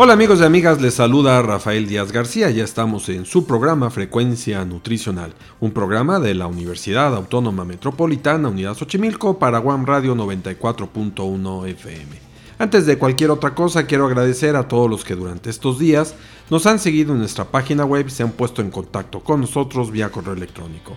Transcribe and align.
Hola 0.00 0.12
amigos 0.12 0.38
y 0.38 0.44
amigas, 0.44 0.80
les 0.80 0.94
saluda 0.94 1.42
Rafael 1.42 1.88
Díaz 1.88 2.12
García, 2.12 2.50
ya 2.50 2.62
estamos 2.62 3.08
en 3.08 3.26
su 3.26 3.48
programa 3.48 3.90
Frecuencia 3.90 4.64
Nutricional, 4.64 5.34
un 5.58 5.72
programa 5.72 6.20
de 6.20 6.36
la 6.36 6.46
Universidad 6.46 7.16
Autónoma 7.16 7.64
Metropolitana 7.64 8.48
Unidad 8.48 8.76
Xochimilco 8.76 9.40
para 9.40 9.58
One 9.58 9.84
Radio 9.84 10.14
94.1 10.14 11.66
FM. 11.70 12.16
Antes 12.60 12.86
de 12.86 12.96
cualquier 12.96 13.32
otra 13.32 13.56
cosa, 13.56 13.86
quiero 13.86 14.06
agradecer 14.06 14.54
a 14.54 14.68
todos 14.68 14.88
los 14.88 15.04
que 15.04 15.16
durante 15.16 15.50
estos 15.50 15.80
días 15.80 16.14
nos 16.48 16.66
han 16.66 16.78
seguido 16.78 17.12
en 17.12 17.18
nuestra 17.18 17.46
página 17.46 17.84
web 17.84 18.06
y 18.06 18.10
se 18.10 18.22
han 18.22 18.30
puesto 18.30 18.62
en 18.62 18.70
contacto 18.70 19.18
con 19.18 19.40
nosotros 19.40 19.90
vía 19.90 20.12
correo 20.12 20.34
electrónico. 20.34 20.96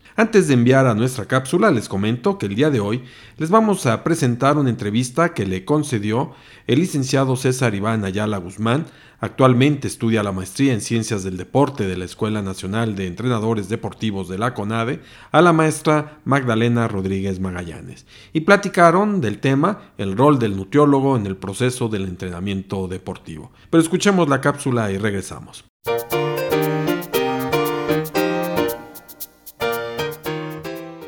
Antes 0.15 0.47
de 0.47 0.55
enviar 0.55 0.87
a 0.87 0.93
nuestra 0.93 1.25
cápsula, 1.25 1.71
les 1.71 1.87
comento 1.87 2.37
que 2.37 2.45
el 2.45 2.55
día 2.55 2.69
de 2.69 2.81
hoy 2.81 3.03
les 3.37 3.49
vamos 3.49 3.85
a 3.85 4.03
presentar 4.03 4.57
una 4.57 4.69
entrevista 4.69 5.33
que 5.33 5.45
le 5.45 5.63
concedió 5.63 6.33
el 6.67 6.79
licenciado 6.79 7.37
César 7.37 7.75
Iván 7.75 8.03
Ayala 8.03 8.37
Guzmán. 8.37 8.87
Actualmente 9.21 9.87
estudia 9.87 10.23
la 10.23 10.33
maestría 10.33 10.73
en 10.73 10.81
Ciencias 10.81 11.23
del 11.23 11.37
Deporte 11.37 11.87
de 11.87 11.95
la 11.95 12.05
Escuela 12.05 12.41
Nacional 12.41 12.95
de 12.95 13.07
Entrenadores 13.07 13.69
Deportivos 13.69 14.27
de 14.27 14.37
la 14.37 14.53
CONADE 14.53 14.99
a 15.31 15.41
la 15.41 15.53
maestra 15.53 16.19
Magdalena 16.25 16.87
Rodríguez 16.89 17.39
Magallanes. 17.39 18.05
Y 18.33 18.41
platicaron 18.41 19.21
del 19.21 19.39
tema, 19.39 19.93
el 19.97 20.17
rol 20.17 20.39
del 20.39 20.57
nutriólogo 20.57 21.15
en 21.15 21.25
el 21.25 21.37
proceso 21.37 21.87
del 21.87 22.03
entrenamiento 22.05 22.87
deportivo. 22.87 23.51
Pero 23.69 23.81
escuchemos 23.81 24.27
la 24.27 24.41
cápsula 24.41 24.91
y 24.91 24.97
regresamos. 24.97 25.63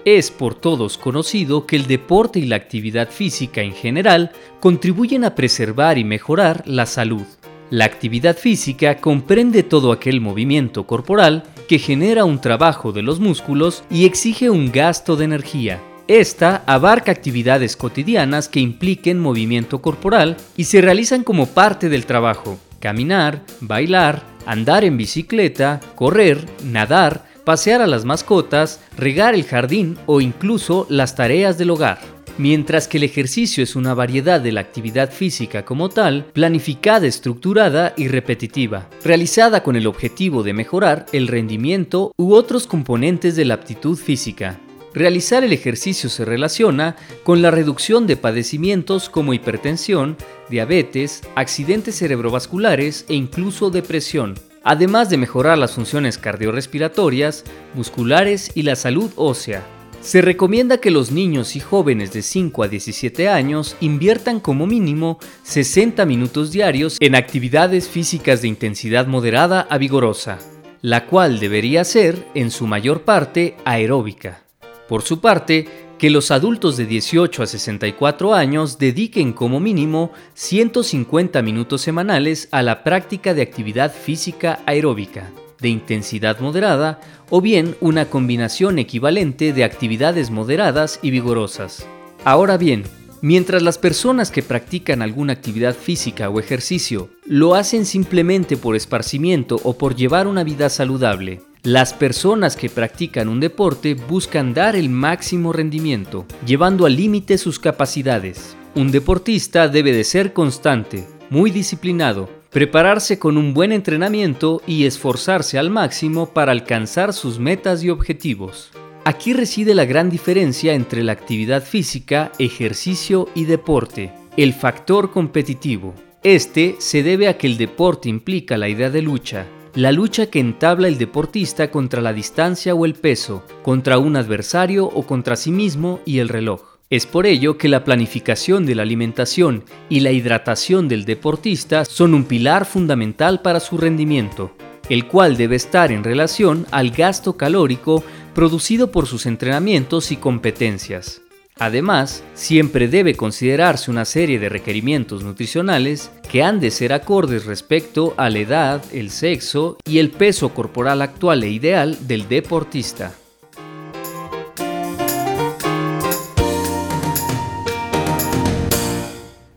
Es 0.06 0.32
por 0.32 0.54
todos 0.54 0.98
conocido 0.98 1.66
que 1.66 1.78
el 1.78 1.88
deporte 1.88 2.40
y 2.40 2.46
la 2.46 2.58
actividad 2.58 3.10
física 3.10 3.62
en 3.62 3.72
general 3.72 4.32
contribuyen 4.60 5.24
a 5.24 5.34
preservar 5.34 5.98
y 5.98 6.04
mejorar 6.04 6.64
la 6.66 6.86
salud. 6.86 7.24
La 7.70 7.86
actividad 7.86 8.38
física 8.38 8.98
comprende 8.98 9.64
todo 9.64 9.94
aquel 9.94 10.20
movimiento 10.20 10.86
corporal 10.86 11.44
que 11.70 11.80
genera 11.80 12.26
un 12.26 12.42
trabajo 12.42 12.92
de 12.92 13.02
los 13.02 13.22
músculos 13.22 13.86
y 13.90 14.06
exige 14.06 14.50
un 14.50 14.74
gasto 14.74 15.16
de 15.16 15.24
energía. 15.24 15.82
Esta 16.10 16.64
abarca 16.66 17.14
actividades 17.14 17.78
cotidianas 17.78 18.50
que 18.50 18.60
impliquen 18.60 19.22
movimiento 19.22 19.82
corporal 19.82 20.36
y 20.58 20.66
se 20.66 20.82
realizan 20.82 21.24
como 21.24 21.48
parte 21.48 21.88
del 21.88 22.06
trabajo. 22.06 22.60
Caminar, 22.82 23.42
bailar, 23.62 24.22
andar 24.46 24.84
en 24.84 24.98
bicicleta, 24.98 25.80
correr, 25.96 26.46
nadar, 26.62 27.24
pasear 27.44 27.82
a 27.82 27.88
las 27.88 28.06
mascotas, 28.06 28.80
regar 28.98 29.34
el 29.36 29.44
jardín 29.44 29.98
o 30.06 30.22
incluso 30.22 30.86
las 30.90 31.16
tareas 31.16 31.58
del 31.58 31.72
hogar. 31.72 32.00
Mientras 32.38 32.88
que 32.88 32.98
el 32.98 33.04
ejercicio 33.04 33.64
es 33.64 33.76
una 33.76 33.94
variedad 33.94 34.42
de 34.42 34.52
la 34.52 34.62
actividad 34.62 35.12
física 35.12 35.66
como 35.66 35.90
tal, 35.90 36.26
planificada, 36.26 37.06
estructurada 37.06 37.94
y 37.96 38.08
repetitiva, 38.08 38.90
realizada 39.04 39.62
con 39.62 39.76
el 39.76 39.86
objetivo 39.86 40.42
de 40.42 40.54
mejorar 40.54 41.06
el 41.12 41.28
rendimiento 41.28 42.12
u 42.18 42.34
otros 42.34 42.66
componentes 42.66 43.36
de 43.36 43.46
la 43.46 43.54
aptitud 43.54 43.96
física. 43.96 44.60
Realizar 44.96 45.44
el 45.44 45.54
ejercicio 45.54 46.10
se 46.10 46.26
relaciona 46.26 46.96
con 47.24 47.42
la 47.42 47.52
reducción 47.52 48.08
de 48.08 48.18
padecimientos 48.18 49.10
como 49.10 49.34
hipertensión, 49.34 50.18
diabetes, 50.50 51.22
accidentes 51.36 51.98
cerebrovasculares 51.98 53.06
e 53.10 53.16
incluso 53.16 53.70
depresión, 53.70 54.36
además 54.64 55.10
de 55.10 55.18
mejorar 55.18 55.58
las 55.58 55.74
funciones 55.74 56.18
cardiorrespiratorias, 56.18 57.44
musculares 57.74 58.52
y 58.56 58.64
la 58.64 58.76
salud 58.76 59.12
ósea. 59.16 59.64
Se 60.02 60.22
recomienda 60.22 60.80
que 60.80 60.92
los 60.92 61.12
niños 61.12 61.56
y 61.56 61.62
jóvenes 61.62 62.12
de 62.12 62.24
5 62.24 62.64
a 62.64 62.68
17 62.68 63.30
años 63.30 63.78
inviertan 63.80 64.42
como 64.42 64.68
mínimo 64.68 65.18
60 65.44 66.06
minutos 66.06 66.52
diarios 66.52 66.98
en 67.00 67.16
actividades 67.16 67.88
físicas 67.88 68.42
de 68.42 68.50
intensidad 68.50 69.08
moderada 69.08 69.62
a 69.70 69.78
vigorosa, 69.78 70.40
la 70.82 71.06
cual 71.06 71.40
debería 71.40 71.86
ser, 71.86 72.28
en 72.36 72.52
su 72.52 72.68
mayor 72.68 73.04
parte, 73.04 73.56
aeróbica. 73.64 74.44
Por 74.90 75.04
su 75.04 75.22
parte, 75.22 75.68
que 75.98 76.10
los 76.10 76.32
adultos 76.32 76.78
de 76.78 76.86
18 76.86 77.44
a 77.44 77.48
64 77.48 78.34
años 78.34 78.78
dediquen 78.78 79.34
como 79.34 79.60
mínimo 79.60 80.12
150 80.34 81.42
minutos 81.42 81.82
semanales 81.82 82.50
a 82.52 82.62
la 82.62 82.84
práctica 82.84 83.34
de 83.34 83.42
actividad 83.42 83.94
física 83.94 84.60
aeróbica, 84.66 85.32
de 85.60 85.70
intensidad 85.70 86.40
moderada 86.40 87.00
o 87.30 87.42
bien 87.42 87.76
una 87.80 88.06
combinación 88.06 88.80
equivalente 88.80 89.54
de 89.54 89.64
actividades 89.64 90.30
moderadas 90.30 91.00
y 91.02 91.12
vigorosas. 91.12 91.86
Ahora 92.26 92.58
bien, 92.58 92.84
mientras 93.22 93.64
las 93.64 93.78
personas 93.78 94.30
que 94.30 94.44
practican 94.44 95.02
alguna 95.02 95.34
actividad 95.34 95.76
física 95.76 96.30
o 96.30 96.40
ejercicio 96.40 97.10
lo 97.26 97.56
hacen 97.56 97.86
simplemente 97.86 98.58
por 98.58 98.76
esparcimiento 98.76 99.60
o 99.64 99.78
por 99.78 99.96
llevar 99.96 100.28
una 100.28 100.44
vida 100.44 100.70
saludable, 100.70 101.42
las 101.64 101.94
personas 101.94 102.58
que 102.58 102.70
practican 102.70 103.30
un 103.30 103.40
deporte 103.40 103.94
buscan 103.94 104.54
dar 104.54 104.76
el 104.76 104.90
máximo 104.90 105.54
rendimiento, 105.54 106.26
llevando 106.46 106.86
al 106.86 106.98
límite 106.98 107.38
sus 107.38 107.58
capacidades. 107.58 108.58
Un 108.76 108.92
deportista 108.92 109.70
debe 109.70 109.94
de 109.94 110.04
ser 110.04 110.34
constante, 110.34 111.08
muy 111.30 111.52
disciplinado, 111.52 112.30
prepararse 112.50 113.18
con 113.18 113.38
un 113.38 113.54
buen 113.54 113.72
entrenamiento 113.72 114.62
y 114.68 114.84
esforzarse 114.84 115.58
al 115.58 115.70
máximo 115.70 116.34
para 116.34 116.52
alcanzar 116.52 117.14
sus 117.14 117.40
metas 117.40 117.82
y 117.82 117.90
objetivos. 117.90 118.72
Aquí 119.06 119.32
reside 119.32 119.74
la 119.74 119.86
gran 119.86 120.10
diferencia 120.10 120.74
entre 120.74 121.02
la 121.02 121.14
actividad 121.14 121.64
física, 121.64 122.34
ejercicio 122.40 123.30
y 123.36 123.46
deporte, 123.46 124.12
el 124.36 124.54
factor 124.54 125.12
competitivo. 125.12 125.94
Este 126.24 126.76
se 126.80 127.04
debe 127.04 127.30
a 127.30 127.38
que 127.38 127.48
el 127.48 127.58
deporte 127.58 128.10
implica 128.10 128.58
la 128.58 128.68
idea 128.68 128.90
de 128.90 129.02
lucha, 129.02 129.46
la 129.76 129.92
lucha 129.92 130.28
que 130.28 130.40
entabla 130.40 130.88
el 130.88 131.00
deportista 131.00 131.72
contra 131.72 132.00
la 132.00 132.14
distancia 132.14 132.76
o 132.76 132.86
el 132.86 132.94
peso, 132.94 133.44
contra 133.64 133.98
un 133.98 134.16
adversario 134.16 134.86
o 134.86 135.04
contra 135.04 135.36
sí 135.36 135.52
mismo 135.52 136.00
y 136.06 136.20
el 136.20 136.30
reloj. 136.30 136.62
Es 136.92 137.08
por 137.08 137.26
ello 137.26 137.58
que 137.58 137.70
la 137.70 137.84
planificación 137.84 138.68
de 138.68 138.76
la 138.76 138.84
alimentación 138.84 139.64
y 139.90 140.02
la 140.02 140.12
hidratación 140.12 140.88
del 140.88 141.06
deportista 141.06 141.86
son 141.86 142.14
un 142.14 142.26
pilar 142.26 142.66
fundamental 142.66 143.42
para 143.42 143.60
su 143.60 143.80
rendimiento, 143.80 144.56
el 144.90 145.08
cual 145.08 145.38
debe 145.38 145.56
estar 145.56 145.92
en 145.92 146.04
relación 146.04 146.68
al 146.70 146.92
gasto 146.92 147.36
calórico 147.36 148.04
producido 148.36 148.92
por 148.92 149.08
sus 149.08 149.26
entrenamientos 149.26 150.12
y 150.12 150.18
competencias. 150.18 151.23
Además, 151.60 152.24
siempre 152.34 152.88
debe 152.88 153.16
considerarse 153.16 153.92
una 153.92 154.06
serie 154.06 154.40
de 154.40 154.50
requerimientos 154.50 155.24
nutricionales 155.24 156.12
que 156.30 156.44
han 156.44 156.60
de 156.60 156.72
ser 156.72 156.94
acordes 156.94 157.46
respecto 157.46 158.14
a 158.18 158.30
la 158.30 158.40
edad, 158.40 158.84
el 158.92 159.12
sexo 159.12 159.78
y 159.86 160.00
el 160.00 160.10
peso 160.10 160.50
corporal 160.50 161.02
actual 161.02 161.44
e 161.44 161.50
ideal 161.50 162.08
del 162.08 162.28
deportista. 162.28 163.14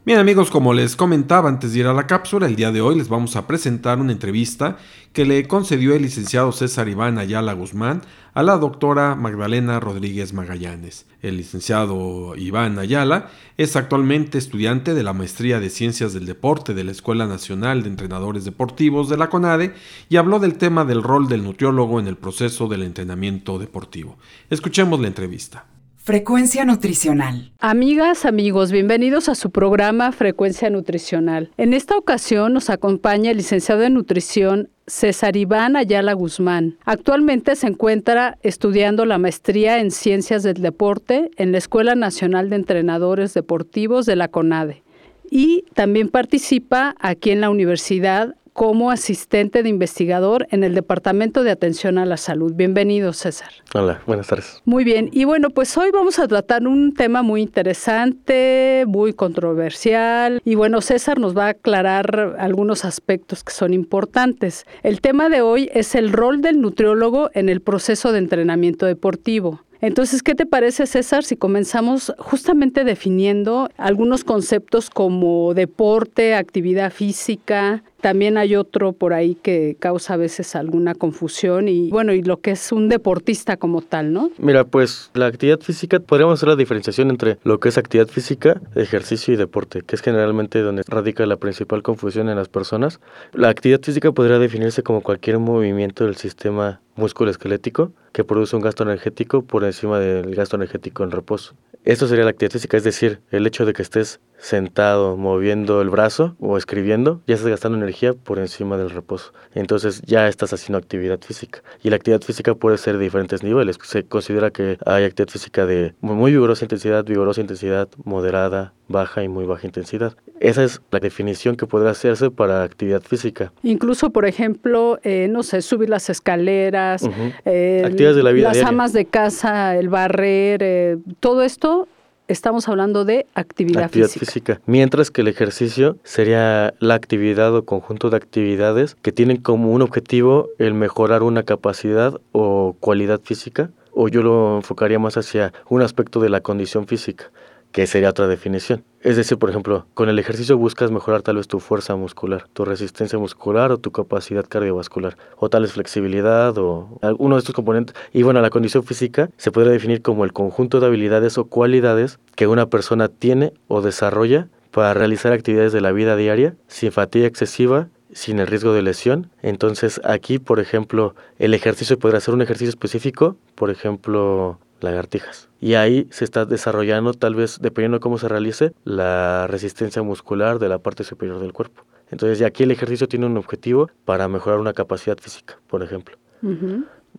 Bien 0.07 0.21
amigos, 0.21 0.53
como 0.53 0.73
les 0.73 0.95
comentaba 0.95 1.49
antes 1.49 1.73
de 1.73 1.81
ir 1.81 1.87
a 1.89 1.93
la 1.93 2.07
cápsula, 2.07 2.47
el 2.47 2.55
día 2.55 2.71
de 2.71 2.81
hoy 2.81 2.95
les 2.95 3.09
vamos 3.09 3.35
a 3.35 3.49
presentar 3.49 3.99
una 3.99 4.13
entrevista 4.13 4.77
que 5.13 5.25
le 5.25 5.49
concedió 5.49 5.97
el 5.97 6.03
licenciado 6.03 6.53
César 6.53 6.89
Iván 6.89 7.19
Ayala 7.19 7.55
Guzmán 7.55 8.03
a 8.33 8.45
la 8.45 8.57
doctora 8.57 9.17
Magdalena 9.17 9.81
Rodríguez 9.81 10.33
Magallanes. 10.33 11.07
El 11.23 11.39
licenciado 11.39 12.37
Iván 12.37 12.79
Ayala 12.79 13.31
es 13.57 13.75
actualmente 13.75 14.39
estudiante 14.39 14.95
de 14.95 15.03
la 15.03 15.13
Maestría 15.13 15.59
de 15.59 15.71
Ciencias 15.71 16.13
del 16.13 16.27
Deporte 16.27 16.73
de 16.73 16.85
la 16.85 16.93
Escuela 16.93 17.27
Nacional 17.27 17.83
de 17.83 17.89
Entrenadores 17.89 18.45
Deportivos 18.45 19.09
de 19.09 19.17
la 19.17 19.29
CONADE 19.29 19.75
y 20.09 20.19
habló 20.19 20.39
del 20.39 20.57
tema 20.57 20.85
del 20.85 21.03
rol 21.03 21.27
del 21.27 21.43
nutriólogo 21.43 21.99
en 21.99 22.07
el 22.07 22.17
proceso 22.17 22.69
del 22.69 22.85
entrenamiento 22.85 23.59
deportivo. 23.59 24.19
Escuchemos 24.51 25.01
la 25.01 25.09
entrevista. 25.09 25.67
Frecuencia 26.07 26.65
nutricional. 26.65 27.51
Amigas, 27.59 28.27
amigos, 28.27 28.71
bienvenidos 28.71 29.29
a 29.29 29.35
su 29.35 29.51
programa 29.51 30.13
Frecuencia 30.13 30.71
Nutricional. 30.71 31.51
En 31.57 31.75
esta 31.75 31.99
ocasión 31.99 32.53
nos 32.53 32.71
acompaña 32.71 33.33
el 33.33 33.39
licenciado 33.39 33.83
en 33.83 33.95
nutrición 33.95 34.69
César 34.87 35.37
Iván 35.37 35.75
Ayala 35.75 36.13
Guzmán. 36.13 36.79
Actualmente 36.85 37.57
se 37.57 37.67
encuentra 37.67 38.39
estudiando 38.45 39.05
la 39.05 39.19
maestría 39.19 39.81
en 39.81 39.91
Ciencias 39.91 40.45
del 40.45 40.63
Deporte 40.63 41.33
en 41.39 41.51
la 41.51 41.59
Escuela 41.59 41.97
Nacional 41.97 42.51
de 42.51 42.57
Entrenadores 42.57 43.35
Deportivos 43.35 44.07
de 44.07 44.15
la 44.15 44.29
CONADE 44.29 44.85
y 45.29 45.65
también 45.75 46.09
participa 46.09 46.95
aquí 47.01 47.33
en 47.33 47.41
la 47.41 47.51
universidad 47.51 48.37
como 48.57 48.91
asistente 48.91 49.63
de 49.63 49.69
investigador 49.69 50.49
en 50.51 50.65
el 50.65 50.75
Departamento 50.75 51.45
de 51.45 51.51
Atención 51.51 51.99
a 51.99 52.07
la 52.07 52.17
Salud. 52.17 52.55
Bienvenido, 52.55 53.13
César. 53.13 53.51
Hola, 53.75 54.01
buenas 54.07 54.29
tardes. 54.29 54.63
Muy 54.65 54.83
bien, 54.83 55.11
y 55.13 55.25
bueno, 55.25 55.51
pues 55.51 55.77
hoy 55.77 55.91
vamos 55.91 56.19
a 56.19 56.27
tratar 56.27 56.67
un 56.67 56.95
tema 56.95 57.21
muy 57.21 57.43
interesante, 57.43 58.85
muy 58.89 59.13
controversial, 59.13 60.41
y 60.43 60.55
bueno, 60.55 60.81
César 60.81 61.19
nos 61.19 61.37
va 61.37 61.49
a 61.49 61.51
aclarar 61.51 62.37
algunos 62.39 62.87
aspectos 62.87 63.45
que 63.45 63.53
son 63.53 63.75
importantes. 63.75 64.65
El 64.83 65.03
tema 65.03 65.29
de 65.29 65.43
hoy 65.43 65.69
es 65.75 65.95
el 65.95 66.11
rol 66.11 66.41
del 66.41 66.63
nutriólogo 66.63 67.29
en 67.35 67.51
el 67.51 67.61
proceso 67.61 68.11
de 68.11 68.21
entrenamiento 68.21 68.87
deportivo. 68.87 69.61
Entonces, 69.83 70.23
¿qué 70.23 70.35
te 70.35 70.47
parece, 70.47 70.87
César, 70.87 71.23
si 71.23 71.37
comenzamos 71.37 72.15
justamente 72.19 72.85
definiendo 72.85 73.69
algunos 73.77 74.25
conceptos 74.25 74.89
como 74.89 75.53
deporte, 75.53 76.35
actividad 76.35 76.91
física? 76.91 77.83
También 78.07 78.39
hay 78.39 78.55
otro 78.55 78.93
por 78.93 79.13
ahí 79.13 79.35
que 79.35 79.77
causa 79.81 80.15
a 80.15 80.17
veces 80.17 80.55
alguna 80.55 80.95
confusión 80.95 81.67
y 81.67 81.91
bueno, 81.91 82.13
y 82.13 82.23
lo 82.23 82.37
que 82.37 82.53
es 82.53 82.71
un 82.71 82.89
deportista 82.89 83.57
como 83.57 83.83
tal, 83.83 84.13
¿no? 84.13 84.31
Mira, 84.39 84.63
pues 84.63 85.11
la 85.15 85.27
actividad 85.27 85.59
física, 85.59 85.99
podríamos 85.99 86.39
hacer 86.39 86.51
la 86.51 86.55
diferenciación 86.55 87.11
entre 87.11 87.39
lo 87.43 87.59
que 87.59 87.69
es 87.69 87.79
actividad 87.79 88.07
física, 88.07 88.61
ejercicio 88.77 89.35
y 89.35 89.37
deporte, 89.37 89.83
que 89.85 89.97
es 89.97 90.03
generalmente 90.03 90.61
donde 90.61 90.85
radica 90.87 91.27
la 91.27 91.37
principal 91.39 91.83
confusión 91.83 92.29
en 92.29 92.37
las 92.37 92.49
personas. 92.49 93.01
La 93.33 93.49
actividad 93.49 93.81
física 93.83 94.13
podría 94.13 94.39
definirse 94.39 94.85
como 94.85 95.01
cualquier 95.01 95.41
movimiento 95.41 96.05
del 96.05 96.15
sistema 96.15 96.81
músculo-esquelético 96.95 97.91
que 98.13 98.23
produce 98.23 98.55
un 98.55 98.63
gasto 98.63 98.85
energético 98.85 99.43
por 99.43 99.65
encima 99.65 99.99
del 99.99 100.33
gasto 100.33 100.55
energético 100.55 101.03
en 101.03 101.11
reposo. 101.11 101.57
Esto 101.85 102.07
sería 102.07 102.25
la 102.25 102.31
actividad 102.31 102.53
física, 102.53 102.77
es 102.77 102.85
decir, 102.85 103.21
el 103.31 103.47
hecho 103.47 103.67
de 103.67 103.73
que 103.73 103.83
estés 103.83 104.21
sentado 104.39 105.17
moviendo 105.17 105.81
el 105.81 105.91
brazo 105.91 106.37
o 106.41 106.57
escribiendo, 106.57 107.23
ya 107.27 107.35
estás 107.35 107.51
gastando 107.51 107.79
energía 107.79 108.13
por 108.13 108.39
encima 108.39 108.77
del 108.77 108.91
reposo. 108.91 109.33
Entonces 109.55 110.03
ya 110.03 110.29
estás 110.29 110.53
haciendo 110.53 110.79
actividad 110.79 111.21
física. 111.21 111.63
Y 111.83 111.91
la 111.91 111.97
actividad 111.97 112.21
física 112.21 112.55
puede 112.55 112.79
ser 112.79 112.99
de 112.99 113.05
diferentes 113.05 113.43
niveles. 113.43 113.79
Se 113.83 114.05
considera 114.05 114.51
que 114.51 114.79
hay 114.85 115.05
actividad 115.05 115.33
física 115.33 115.67
de 115.67 115.95
muy 116.01 116.33
vigorosa 116.33 116.65
intensidad, 116.65 117.05
vigorosa 117.05 117.41
intensidad, 117.41 117.89
moderada, 118.05 118.73
baja 118.89 119.23
y 119.23 119.29
muy 119.29 119.47
baja 119.47 119.67
intensidad. 119.67 120.15
Esa 120.41 120.65
es 120.65 120.81
la 120.91 121.01
definición 121.01 121.57
que 121.57 121.67
podrá 121.67 121.91
hacerse 121.91 122.31
para 122.31 122.63
actividad 122.63 123.03
física. 123.03 123.53
Incluso, 123.63 124.11
por 124.11 124.27
ejemplo, 124.27 124.99
eh, 125.03 125.29
no 125.31 125.43
sé, 125.43 125.63
subir 125.63 125.89
las 125.89 126.11
escaleras, 126.11 127.03
actividades 127.05 128.17
de 128.17 128.23
la 128.23 128.33
vida 128.33 128.49
las 128.53 128.63
amas 128.63 128.93
de 128.93 129.07
casa, 129.07 129.77
el 129.77 129.89
barrer, 129.89 130.63
eh, 130.63 130.99
todo 131.21 131.43
esto 131.43 131.89
estamos 132.29 132.69
hablando 132.69 133.05
de 133.05 133.27
actividad, 133.35 133.85
actividad 133.85 134.09
física. 134.09 134.61
Mientras 134.67 135.11
que 135.11 135.21
el 135.21 135.29
ejercicio 135.29 135.97
sería 136.05 136.75
la 136.81 136.95
actividad 136.95 137.55
o 137.55 137.65
conjunto 137.65 138.11
de 138.11 138.17
actividades 138.17 138.95
que 138.97 139.13
tienen 139.13 139.39
como 139.39 139.73
un 139.73 139.83
objetivo 139.83 140.49
el 140.59 140.75
mejorar 140.75 141.23
una 141.23 141.43
capacidad 141.43 142.21
o 142.33 142.77
cualidad 142.81 143.21
física, 143.23 143.71
o 143.93 144.09
yo 144.09 144.23
lo 144.23 144.57
enfocaría 144.57 144.99
más 144.99 145.17
hacia 145.17 145.53
un 145.69 145.83
aspecto 145.83 146.21
de 146.21 146.29
la 146.29 146.41
condición 146.41 146.87
física 146.87 147.31
que 147.77 147.87
sería 147.87 148.09
otra 148.09 148.27
definición. 148.27 148.85
Es 149.03 149.17
decir, 149.17 149.37
por 149.37 149.51
ejemplo, 149.51 149.85
con 149.93 150.09
el 150.09 150.19
ejercicio 150.19 150.57
buscas 150.57 150.91
mejorar 150.91 151.21
tal 151.21 151.37
vez 151.37 151.47
tu 151.47 151.61
fuerza 151.61 151.95
muscular, 151.95 152.47
tu 152.55 152.65
resistencia 152.65 153.19
muscular 153.19 153.71
o 153.71 153.77
tu 153.77 153.93
capacidad 153.93 154.47
cardiovascular, 154.49 155.19
o 155.37 155.51
tal 155.51 155.61
vez 155.61 155.73
flexibilidad 155.73 156.57
o 156.57 156.99
alguno 157.03 157.35
de 157.35 157.41
estos 157.41 157.55
componentes. 157.55 157.95
Y 158.15 158.23
bueno, 158.23 158.41
la 158.41 158.49
condición 158.49 158.83
física 158.83 159.29
se 159.37 159.53
podría 159.53 159.73
definir 159.73 160.01
como 160.01 160.25
el 160.25 160.33
conjunto 160.33 160.81
de 160.81 160.87
habilidades 160.87 161.37
o 161.37 161.45
cualidades 161.45 162.19
que 162.35 162.47
una 162.47 162.71
persona 162.71 163.09
tiene 163.09 163.53
o 163.69 163.83
desarrolla 163.83 164.49
para 164.71 164.95
realizar 164.95 165.35
actividades 165.35 165.75
de 165.75 165.83
la 165.83 165.93
vida 165.93 166.17
diaria 166.17 166.55
sin 166.69 166.93
fatiga 166.93 167.27
excesiva 167.27 167.89
sin 168.11 168.39
el 168.39 168.47
riesgo 168.47 168.73
de 168.73 168.81
lesión. 168.81 169.31
Entonces 169.43 170.01
aquí, 170.03 170.39
por 170.39 170.61
ejemplo, 170.61 171.15
el 171.39 171.53
ejercicio 171.53 171.99
podría 171.99 172.21
ser 172.21 172.33
un 172.33 172.41
ejercicio 172.41 172.71
específico, 172.71 173.37
por 173.55 173.69
ejemplo, 173.69 174.59
lagartijas. 174.81 175.49
Y 175.61 175.75
ahí 175.75 176.07
se 176.11 176.25
está 176.25 176.45
desarrollando, 176.45 177.15
tal 177.15 177.35
vez, 177.35 177.59
dependiendo 177.61 177.97
de 177.97 178.01
cómo 178.01 178.19
se 178.19 178.29
realice, 178.29 178.73
la 178.85 179.47
resistencia 179.47 180.03
muscular 180.03 180.59
de 180.59 180.69
la 180.69 180.79
parte 180.79 181.05
superior 181.05 181.41
del 181.41 181.53
cuerpo. 181.53 181.85
Entonces, 182.11 182.39
ya 182.39 182.47
aquí 182.47 182.63
el 182.63 182.71
ejercicio 182.71 183.09
tiene 183.09 183.27
un 183.27 183.37
objetivo 183.37 183.91
para 184.05 184.29
mejorar 184.29 184.61
una 184.61 184.73
capacidad 184.73 185.19
física, 185.19 185.59
por 185.67 185.83
ejemplo. 185.83 186.17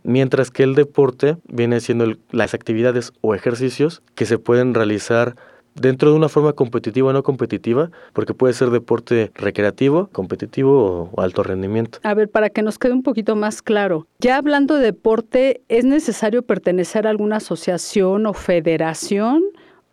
Mientras 0.04 0.52
que 0.52 0.64
el 0.64 0.76
deporte 0.76 1.38
viene 1.48 1.82
siendo 1.82 2.14
las 2.32 2.54
actividades 2.54 3.12
o 3.22 3.36
ejercicios 3.36 4.02
que 4.16 4.26
se 4.26 4.38
pueden 4.38 4.74
realizar 4.74 5.36
dentro 5.80 6.12
de 6.12 6.18
una 6.18 6.30
forma 6.30 6.54
competitiva 6.54 7.10
o 7.10 7.14
no 7.14 7.24
competitiva, 7.24 7.92
porque 8.14 8.34
puede 8.34 8.54
ser 8.54 8.70
deporte 8.70 9.32
recreativo, 9.36 10.10
competitivo 10.12 11.12
o, 11.14 11.22
alto 11.22 11.44
rendimiento. 11.44 12.00
A 12.04 12.14
ver, 12.14 12.30
para 12.30 12.50
que 12.50 12.62
nos 12.62 12.78
quede 12.78 12.94
un 12.94 13.04
poquito 13.04 13.36
más 13.36 13.62
claro, 13.62 14.08
ya 14.20 14.38
hablando 14.38 14.76
de 14.76 14.84
deporte, 14.84 15.62
¿es 15.68 15.86
necesario 15.86 16.42
pertenecer 16.42 17.08
a 17.08 17.10
alguna 17.10 17.38
asociación 17.38 18.26
o 18.26 18.34
federación? 18.34 19.44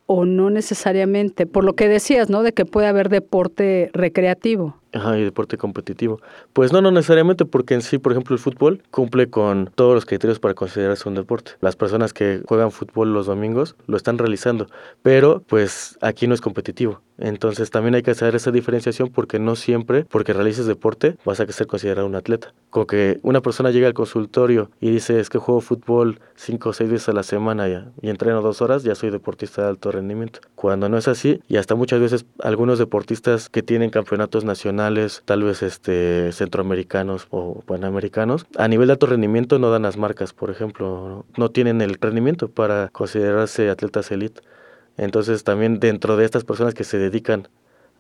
o 0.06 0.26
no 0.26 0.50
necesariamente, 0.50 1.46
por 1.46 1.64
lo 1.64 1.76
que 1.76 1.88
decías, 1.88 2.28
¿no? 2.28 2.42
De 2.42 2.52
que 2.52 2.66
puede 2.66 2.88
haber 2.88 3.08
deporte 3.08 3.90
recreativo. 3.94 4.76
Ajá, 4.94 5.18
y 5.18 5.24
deporte 5.24 5.58
competitivo. 5.58 6.20
Pues 6.52 6.72
no, 6.72 6.80
no 6.80 6.92
necesariamente, 6.92 7.44
porque 7.44 7.74
en 7.74 7.82
sí, 7.82 7.98
por 7.98 8.12
ejemplo, 8.12 8.34
el 8.34 8.40
fútbol 8.40 8.80
cumple 8.92 9.28
con 9.28 9.68
todos 9.74 9.92
los 9.92 10.06
criterios 10.06 10.38
para 10.38 10.54
considerarse 10.54 11.08
un 11.08 11.16
deporte. 11.16 11.52
Las 11.60 11.74
personas 11.74 12.12
que 12.12 12.42
juegan 12.46 12.70
fútbol 12.70 13.12
los 13.12 13.26
domingos 13.26 13.74
lo 13.88 13.96
están 13.96 14.18
realizando, 14.18 14.68
pero 15.02 15.42
pues 15.48 15.98
aquí 16.00 16.28
no 16.28 16.34
es 16.34 16.40
competitivo. 16.40 17.00
Entonces 17.18 17.70
también 17.70 17.94
hay 17.94 18.02
que 18.02 18.10
hacer 18.10 18.34
esa 18.34 18.50
diferenciación 18.50 19.08
porque 19.08 19.38
no 19.38 19.56
siempre, 19.56 20.04
porque 20.04 20.32
realices 20.32 20.66
deporte, 20.66 21.16
vas 21.24 21.40
a 21.40 21.46
ser 21.46 21.66
considerado 21.66 22.06
un 22.06 22.16
atleta. 22.16 22.52
Como 22.70 22.86
que 22.86 23.20
una 23.22 23.40
persona 23.40 23.70
llega 23.70 23.86
al 23.86 23.94
consultorio 23.94 24.70
y 24.80 24.90
dice, 24.90 25.20
es 25.20 25.30
que 25.30 25.38
juego 25.38 25.60
fútbol 25.60 26.20
cinco 26.34 26.70
o 26.70 26.72
seis 26.72 26.90
veces 26.90 27.08
a 27.08 27.12
la 27.12 27.22
semana 27.22 27.68
ya, 27.68 27.92
y 28.02 28.08
entreno 28.08 28.42
dos 28.42 28.62
horas, 28.62 28.82
ya 28.82 28.94
soy 28.94 29.10
deportista 29.10 29.62
de 29.62 29.68
alto 29.68 29.92
rendimiento. 29.92 30.40
Cuando 30.56 30.88
no 30.88 30.98
es 30.98 31.06
así, 31.06 31.40
y 31.46 31.56
hasta 31.56 31.76
muchas 31.76 32.00
veces 32.00 32.26
algunos 32.40 32.78
deportistas 32.78 33.48
que 33.48 33.62
tienen 33.62 33.90
campeonatos 33.90 34.44
nacionales, 34.44 34.83
tal 35.24 35.42
vez 35.42 35.62
este, 35.62 36.32
centroamericanos 36.32 37.26
o 37.30 37.62
panamericanos, 37.62 38.46
a 38.56 38.68
nivel 38.68 38.88
de 38.88 38.92
alto 38.92 39.06
rendimiento 39.06 39.58
no 39.58 39.70
dan 39.70 39.82
las 39.82 39.96
marcas, 39.96 40.32
por 40.32 40.50
ejemplo, 40.50 41.24
no 41.36 41.50
tienen 41.50 41.80
el 41.80 41.94
rendimiento 42.00 42.48
para 42.48 42.88
considerarse 42.88 43.70
atletas 43.70 44.10
elite. 44.10 44.42
Entonces 44.96 45.44
también 45.44 45.80
dentro 45.80 46.16
de 46.16 46.24
estas 46.24 46.44
personas 46.44 46.74
que 46.74 46.84
se 46.84 46.98
dedican 46.98 47.48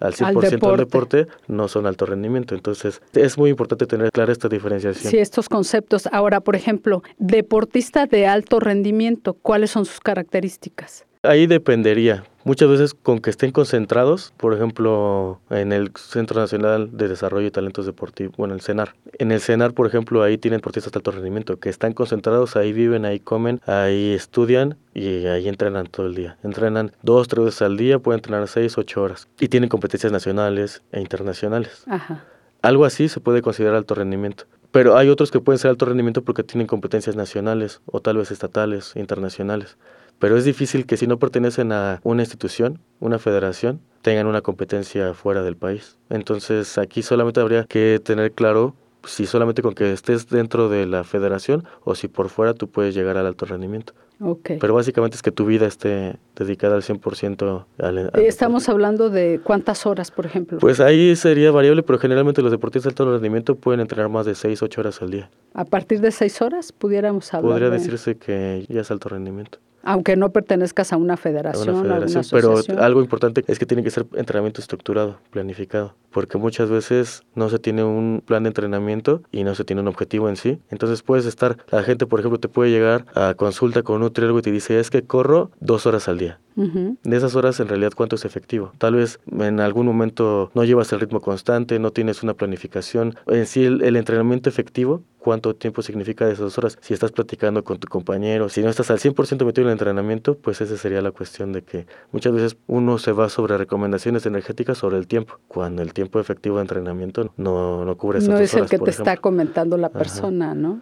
al 0.00 0.14
100% 0.14 0.26
al 0.26 0.50
deporte. 0.50 0.66
al 0.66 0.76
deporte, 0.76 1.26
no 1.48 1.68
son 1.68 1.86
alto 1.86 2.06
rendimiento. 2.06 2.54
Entonces 2.54 3.00
es 3.12 3.38
muy 3.38 3.50
importante 3.50 3.86
tener 3.86 4.10
clara 4.10 4.32
esta 4.32 4.48
diferenciación. 4.48 5.10
Sí, 5.10 5.18
estos 5.18 5.48
conceptos. 5.48 6.08
Ahora, 6.12 6.40
por 6.40 6.56
ejemplo, 6.56 7.02
deportista 7.18 8.06
de 8.06 8.26
alto 8.26 8.60
rendimiento, 8.60 9.34
¿cuáles 9.34 9.70
son 9.70 9.84
sus 9.84 10.00
características? 10.00 11.06
Ahí 11.22 11.46
dependería. 11.46 12.24
Muchas 12.44 12.68
veces 12.68 12.92
con 12.92 13.20
que 13.20 13.30
estén 13.30 13.52
concentrados, 13.52 14.34
por 14.36 14.52
ejemplo, 14.52 15.40
en 15.48 15.72
el 15.72 15.92
Centro 15.96 16.38
Nacional 16.38 16.94
de 16.94 17.08
Desarrollo 17.08 17.46
y 17.46 17.50
Talentos 17.50 17.86
Deportivos, 17.86 18.36
bueno, 18.36 18.52
el 18.52 18.60
CENAR. 18.60 18.94
En 19.18 19.32
el 19.32 19.40
CENAR, 19.40 19.72
por 19.72 19.86
ejemplo, 19.86 20.22
ahí 20.22 20.36
tienen 20.36 20.58
deportistas 20.58 20.92
de 20.92 20.98
alto 20.98 21.10
rendimiento, 21.10 21.58
que 21.58 21.70
están 21.70 21.94
concentrados, 21.94 22.56
ahí 22.56 22.74
viven, 22.74 23.06
ahí 23.06 23.18
comen, 23.18 23.62
ahí 23.64 24.12
estudian 24.12 24.76
y 24.92 25.24
ahí 25.24 25.48
entrenan 25.48 25.86
todo 25.86 26.04
el 26.04 26.14
día. 26.14 26.36
Entrenan 26.44 26.92
dos, 27.02 27.28
tres 27.28 27.46
veces 27.46 27.62
al 27.62 27.78
día, 27.78 27.98
pueden 27.98 28.18
entrenar 28.18 28.46
seis, 28.46 28.76
ocho 28.76 29.02
horas. 29.02 29.26
Y 29.40 29.48
tienen 29.48 29.70
competencias 29.70 30.12
nacionales 30.12 30.82
e 30.92 31.00
internacionales. 31.00 31.84
Ajá. 31.86 32.24
Algo 32.60 32.84
así 32.84 33.08
se 33.08 33.20
puede 33.20 33.40
considerar 33.40 33.76
alto 33.76 33.94
rendimiento. 33.94 34.44
Pero 34.70 34.98
hay 34.98 35.08
otros 35.08 35.30
que 35.30 35.40
pueden 35.40 35.58
ser 35.58 35.70
alto 35.70 35.86
rendimiento 35.86 36.22
porque 36.22 36.42
tienen 36.42 36.66
competencias 36.66 37.16
nacionales 37.16 37.80
o 37.86 38.00
tal 38.00 38.18
vez 38.18 38.30
estatales, 38.30 38.92
internacionales 38.96 39.78
pero 40.18 40.36
es 40.36 40.44
difícil 40.44 40.86
que 40.86 40.96
si 40.96 41.06
no 41.06 41.18
pertenecen 41.18 41.72
a 41.72 42.00
una 42.02 42.22
institución, 42.22 42.78
una 43.00 43.18
federación, 43.18 43.80
tengan 44.02 44.26
una 44.26 44.42
competencia 44.42 45.14
fuera 45.14 45.42
del 45.42 45.56
país. 45.56 45.98
Entonces 46.10 46.78
aquí 46.78 47.02
solamente 47.02 47.40
habría 47.40 47.64
que 47.64 48.00
tener 48.02 48.32
claro 48.32 48.74
si 49.06 49.26
solamente 49.26 49.62
con 49.62 49.74
que 49.74 49.92
estés 49.92 50.28
dentro 50.28 50.68
de 50.68 50.86
la 50.86 51.04
federación 51.04 51.64
o 51.84 51.94
si 51.94 52.08
por 52.08 52.28
fuera 52.28 52.54
tú 52.54 52.68
puedes 52.68 52.94
llegar 52.94 53.16
al 53.16 53.26
alto 53.26 53.46
rendimiento. 53.46 53.92
Okay. 54.20 54.58
Pero 54.58 54.74
básicamente 54.74 55.16
es 55.16 55.22
que 55.22 55.32
tu 55.32 55.44
vida 55.44 55.66
esté 55.66 56.16
dedicada 56.36 56.76
al 56.76 56.82
100% 56.82 57.64
al, 57.78 57.98
al 57.98 58.10
Estamos 58.22 58.68
hablando 58.68 59.10
de 59.10 59.40
cuántas 59.42 59.86
horas, 59.86 60.10
por 60.12 60.24
ejemplo. 60.24 60.58
Pues 60.58 60.78
ahí 60.80 61.16
sería 61.16 61.50
variable, 61.50 61.82
pero 61.82 61.98
generalmente 61.98 62.40
los 62.40 62.52
deportistas 62.52 62.84
de 62.84 62.90
alto 62.90 63.12
rendimiento 63.12 63.56
pueden 63.56 63.80
entrenar 63.80 64.08
más 64.08 64.24
de 64.24 64.36
6, 64.36 64.62
8 64.62 64.80
horas 64.80 65.02
al 65.02 65.10
día. 65.10 65.30
¿A 65.52 65.64
partir 65.64 66.00
de 66.00 66.12
6 66.12 66.42
horas 66.42 66.72
pudiéramos 66.72 67.34
hablar? 67.34 67.52
Podría 67.52 67.70
decirse 67.70 68.16
que 68.16 68.64
ya 68.68 68.82
es 68.82 68.90
alto 68.90 69.08
rendimiento. 69.08 69.58
Aunque 69.84 70.16
no 70.16 70.30
pertenezcas 70.30 70.92
a 70.92 70.96
una 70.96 71.16
federación, 71.16 71.68
a 71.68 71.80
una, 71.80 71.94
federación, 71.94 72.24
pero 72.30 72.56
algo 72.78 73.00
importante 73.00 73.44
es 73.46 73.58
que 73.58 73.66
tiene 73.66 73.82
que 73.82 73.90
ser 73.90 74.06
entrenamiento 74.14 74.60
estructurado, 74.60 75.18
planificado, 75.30 75.94
porque 76.10 76.38
muchas 76.38 76.70
veces 76.70 77.22
no 77.34 77.48
se 77.50 77.58
tiene 77.58 77.84
un 77.84 78.22
plan 78.24 78.44
de 78.44 78.48
entrenamiento 78.48 79.22
y 79.30 79.44
no 79.44 79.54
se 79.54 79.64
tiene 79.64 79.82
un 79.82 79.88
objetivo 79.88 80.28
en 80.28 80.36
sí. 80.36 80.58
Entonces 80.70 81.02
puedes 81.02 81.26
estar, 81.26 81.58
la 81.70 81.82
gente 81.82 82.06
por 82.06 82.20
ejemplo 82.20 82.40
te 82.40 82.48
puede 82.48 82.70
llegar 82.70 83.06
a 83.14 83.34
consulta 83.34 83.82
con 83.82 83.96
un 83.96 84.02
nutriólogo 84.02 84.38
y 84.38 84.42
te 84.42 84.52
dice 84.52 84.80
es 84.80 84.90
que 84.90 85.02
corro 85.02 85.50
dos 85.60 85.86
horas 85.86 86.08
al 86.08 86.18
día. 86.18 86.40
De 86.56 87.16
esas 87.16 87.34
horas, 87.34 87.58
en 87.58 87.68
realidad, 87.68 87.92
¿cuánto 87.96 88.16
es 88.16 88.24
efectivo? 88.24 88.72
Tal 88.78 88.94
vez 88.94 89.18
en 89.26 89.60
algún 89.60 89.86
momento 89.86 90.50
no 90.54 90.64
llevas 90.64 90.92
el 90.92 91.00
ritmo 91.00 91.20
constante, 91.20 91.78
no 91.78 91.90
tienes 91.90 92.22
una 92.22 92.34
planificación. 92.34 93.16
En 93.26 93.46
sí, 93.46 93.64
el, 93.64 93.96
entrenamiento 93.96 94.48
efectivo, 94.48 95.02
¿cuánto 95.18 95.56
tiempo 95.56 95.82
significa 95.82 96.26
de 96.26 96.34
esas 96.34 96.56
horas? 96.56 96.78
Si 96.80 96.94
estás 96.94 97.10
platicando 97.10 97.64
con 97.64 97.78
tu 97.78 97.88
compañero, 97.88 98.48
si 98.48 98.62
no 98.62 98.70
estás 98.70 98.90
al 98.90 98.98
100% 98.98 99.44
metido 99.44 99.62
en 99.62 99.68
el 99.68 99.72
entrenamiento, 99.72 100.36
pues 100.36 100.60
esa 100.60 100.76
sería 100.76 101.02
la 101.02 101.10
cuestión 101.10 101.52
de 101.52 101.62
que 101.62 101.86
muchas 102.12 102.32
veces 102.32 102.56
uno 102.66 102.98
se 102.98 103.12
va 103.12 103.28
sobre 103.28 103.58
recomendaciones 103.58 104.24
energéticas 104.26 104.78
sobre 104.78 104.98
el 104.98 105.08
tiempo, 105.08 105.38
cuando 105.48 105.82
el 105.82 105.92
tiempo 105.92 106.20
efectivo 106.20 106.56
de 106.56 106.62
entrenamiento 106.62 107.32
no, 107.36 107.84
no 107.84 107.96
cubre 107.96 108.18
esas 108.18 108.30
No 108.30 108.38
es 108.38 108.54
el 108.54 108.66
que 108.66 108.78
te 108.78 108.90
está 108.90 109.16
comentando 109.16 109.76
la 109.76 109.88
persona, 109.88 110.54
¿no? 110.54 110.80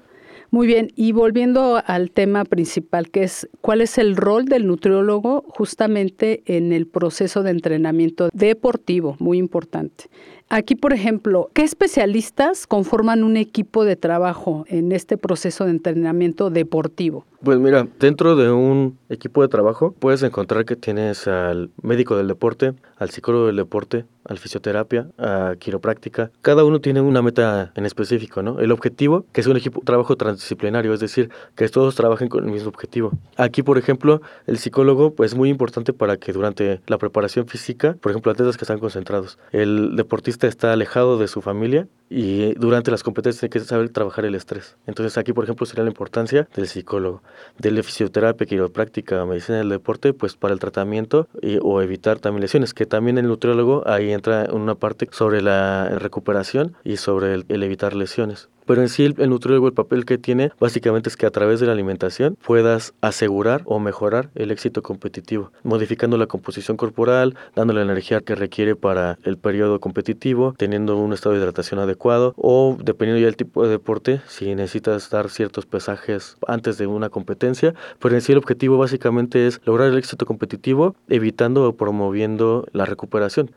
Muy 0.52 0.66
bien, 0.66 0.92
y 0.96 1.12
volviendo 1.12 1.82
al 1.86 2.10
tema 2.10 2.44
principal, 2.44 3.10
que 3.10 3.22
es 3.22 3.48
cuál 3.62 3.80
es 3.80 3.96
el 3.96 4.16
rol 4.16 4.44
del 4.44 4.66
nutriólogo 4.66 5.46
justamente 5.48 6.42
en 6.44 6.74
el 6.74 6.86
proceso 6.86 7.42
de 7.42 7.52
entrenamiento 7.52 8.28
deportivo, 8.34 9.16
muy 9.18 9.38
importante. 9.38 10.10
Aquí, 10.54 10.74
por 10.74 10.92
ejemplo, 10.92 11.50
¿qué 11.54 11.62
especialistas 11.62 12.66
conforman 12.66 13.24
un 13.24 13.38
equipo 13.38 13.86
de 13.86 13.96
trabajo 13.96 14.66
en 14.68 14.92
este 14.92 15.16
proceso 15.16 15.64
de 15.64 15.70
entrenamiento 15.70 16.50
deportivo? 16.50 17.24
Pues 17.42 17.58
mira, 17.58 17.88
dentro 17.98 18.36
de 18.36 18.52
un 18.52 18.98
equipo 19.08 19.40
de 19.40 19.48
trabajo 19.48 19.94
puedes 19.98 20.22
encontrar 20.22 20.66
que 20.66 20.76
tienes 20.76 21.26
al 21.26 21.70
médico 21.82 22.18
del 22.18 22.28
deporte, 22.28 22.74
al 22.98 23.10
psicólogo 23.10 23.46
del 23.46 23.56
deporte, 23.56 24.04
al 24.24 24.38
fisioterapia, 24.38 25.08
a 25.18 25.54
quiropráctica. 25.58 26.30
Cada 26.40 26.62
uno 26.64 26.80
tiene 26.80 27.00
una 27.00 27.20
meta 27.20 27.72
en 27.74 27.84
específico, 27.84 28.42
¿no? 28.42 28.60
El 28.60 28.70
objetivo, 28.70 29.26
que 29.32 29.40
es 29.40 29.48
un 29.48 29.56
equipo 29.56 29.80
de 29.80 29.86
trabajo 29.86 30.14
transdisciplinario, 30.14 30.94
es 30.94 31.00
decir, 31.00 31.30
que 31.56 31.68
todos 31.68 31.96
trabajen 31.96 32.28
con 32.28 32.44
el 32.44 32.50
mismo 32.52 32.68
objetivo. 32.68 33.10
Aquí, 33.36 33.64
por 33.64 33.76
ejemplo, 33.76 34.22
el 34.46 34.58
psicólogo 34.58 35.12
pues, 35.14 35.32
es 35.32 35.36
muy 35.36 35.48
importante 35.48 35.92
para 35.92 36.18
que 36.18 36.32
durante 36.32 36.80
la 36.86 36.98
preparación 36.98 37.48
física, 37.48 37.96
por 38.00 38.12
ejemplo, 38.12 38.30
atletas 38.30 38.56
que 38.56 38.64
están 38.64 38.78
concentrados, 38.78 39.38
el 39.50 39.96
deportista 39.96 40.41
está 40.46 40.72
alejado 40.72 41.18
de 41.18 41.28
su 41.28 41.42
familia 41.42 41.88
y 42.10 42.52
durante 42.54 42.90
las 42.90 43.02
competencias 43.02 43.40
tiene 43.40 43.52
que 43.52 43.60
saber 43.60 43.88
trabajar 43.88 44.24
el 44.26 44.34
estrés. 44.34 44.76
Entonces 44.86 45.16
aquí, 45.16 45.32
por 45.32 45.44
ejemplo, 45.44 45.64
sería 45.64 45.84
la 45.84 45.90
importancia 45.90 46.46
del 46.54 46.68
psicólogo, 46.68 47.22
de 47.58 47.70
la 47.70 47.82
fisioterapia, 47.82 48.46
quiropráctica, 48.46 49.24
medicina 49.24 49.58
del 49.58 49.70
deporte, 49.70 50.12
pues 50.12 50.36
para 50.36 50.52
el 50.52 50.60
tratamiento 50.60 51.26
y, 51.40 51.58
o 51.62 51.80
evitar 51.80 52.18
también 52.18 52.42
lesiones, 52.42 52.74
que 52.74 52.84
también 52.84 53.16
el 53.16 53.26
nutriólogo 53.26 53.82
ahí 53.86 54.12
entra 54.12 54.44
en 54.44 54.54
una 54.54 54.74
parte 54.74 55.08
sobre 55.10 55.40
la 55.40 55.88
recuperación 55.98 56.74
y 56.84 56.98
sobre 56.98 57.44
el 57.48 57.62
evitar 57.62 57.94
lesiones. 57.94 58.48
Pero 58.72 58.80
en 58.80 58.88
sí 58.88 59.04
el, 59.04 59.28
nutriólogo 59.28 59.66
el 59.66 59.74
papel 59.74 60.06
que 60.06 60.16
tiene 60.16 60.50
básicamente 60.58 61.10
es 61.10 61.18
que 61.18 61.26
a 61.26 61.30
través 61.30 61.60
de 61.60 61.66
la 61.66 61.72
alimentación 61.72 62.38
puedas 62.42 62.94
asegurar 63.02 63.60
o 63.66 63.78
mejorar 63.80 64.30
el 64.34 64.50
éxito 64.50 64.80
competitivo, 64.80 65.52
modificando 65.62 66.16
la 66.16 66.26
composición 66.26 66.78
corporal, 66.78 67.36
dándole 67.54 67.84
la 67.84 67.92
energía 67.92 68.22
que 68.22 68.34
requiere 68.34 68.74
para 68.74 69.18
el 69.24 69.36
periodo 69.36 69.78
competitivo, 69.78 70.54
teniendo 70.56 70.96
un 70.96 71.12
estado 71.12 71.34
de 71.34 71.42
hidratación 71.42 71.80
adecuado 71.80 72.32
o 72.38 72.78
dependiendo 72.82 73.20
ya 73.20 73.26
del 73.26 73.36
tipo 73.36 73.62
de 73.62 73.68
deporte, 73.68 74.22
si 74.26 74.54
necesitas 74.54 75.10
dar 75.10 75.28
ciertos 75.28 75.66
pesajes 75.66 76.38
antes 76.48 76.78
de 76.78 76.86
una 76.86 77.10
competencia, 77.10 77.74
pero 77.98 78.14
en 78.14 78.22
sí 78.22 78.32
el 78.32 78.38
objetivo 78.38 78.78
básicamente 78.78 79.46
es 79.46 79.60
lograr 79.66 79.88
el 79.88 79.98
éxito 79.98 80.24
competitivo 80.24 80.96
evitando 81.10 81.68
o 81.68 81.76
promoviendo 81.76 82.66
la 82.72 82.86
recuperación. 82.86 83.50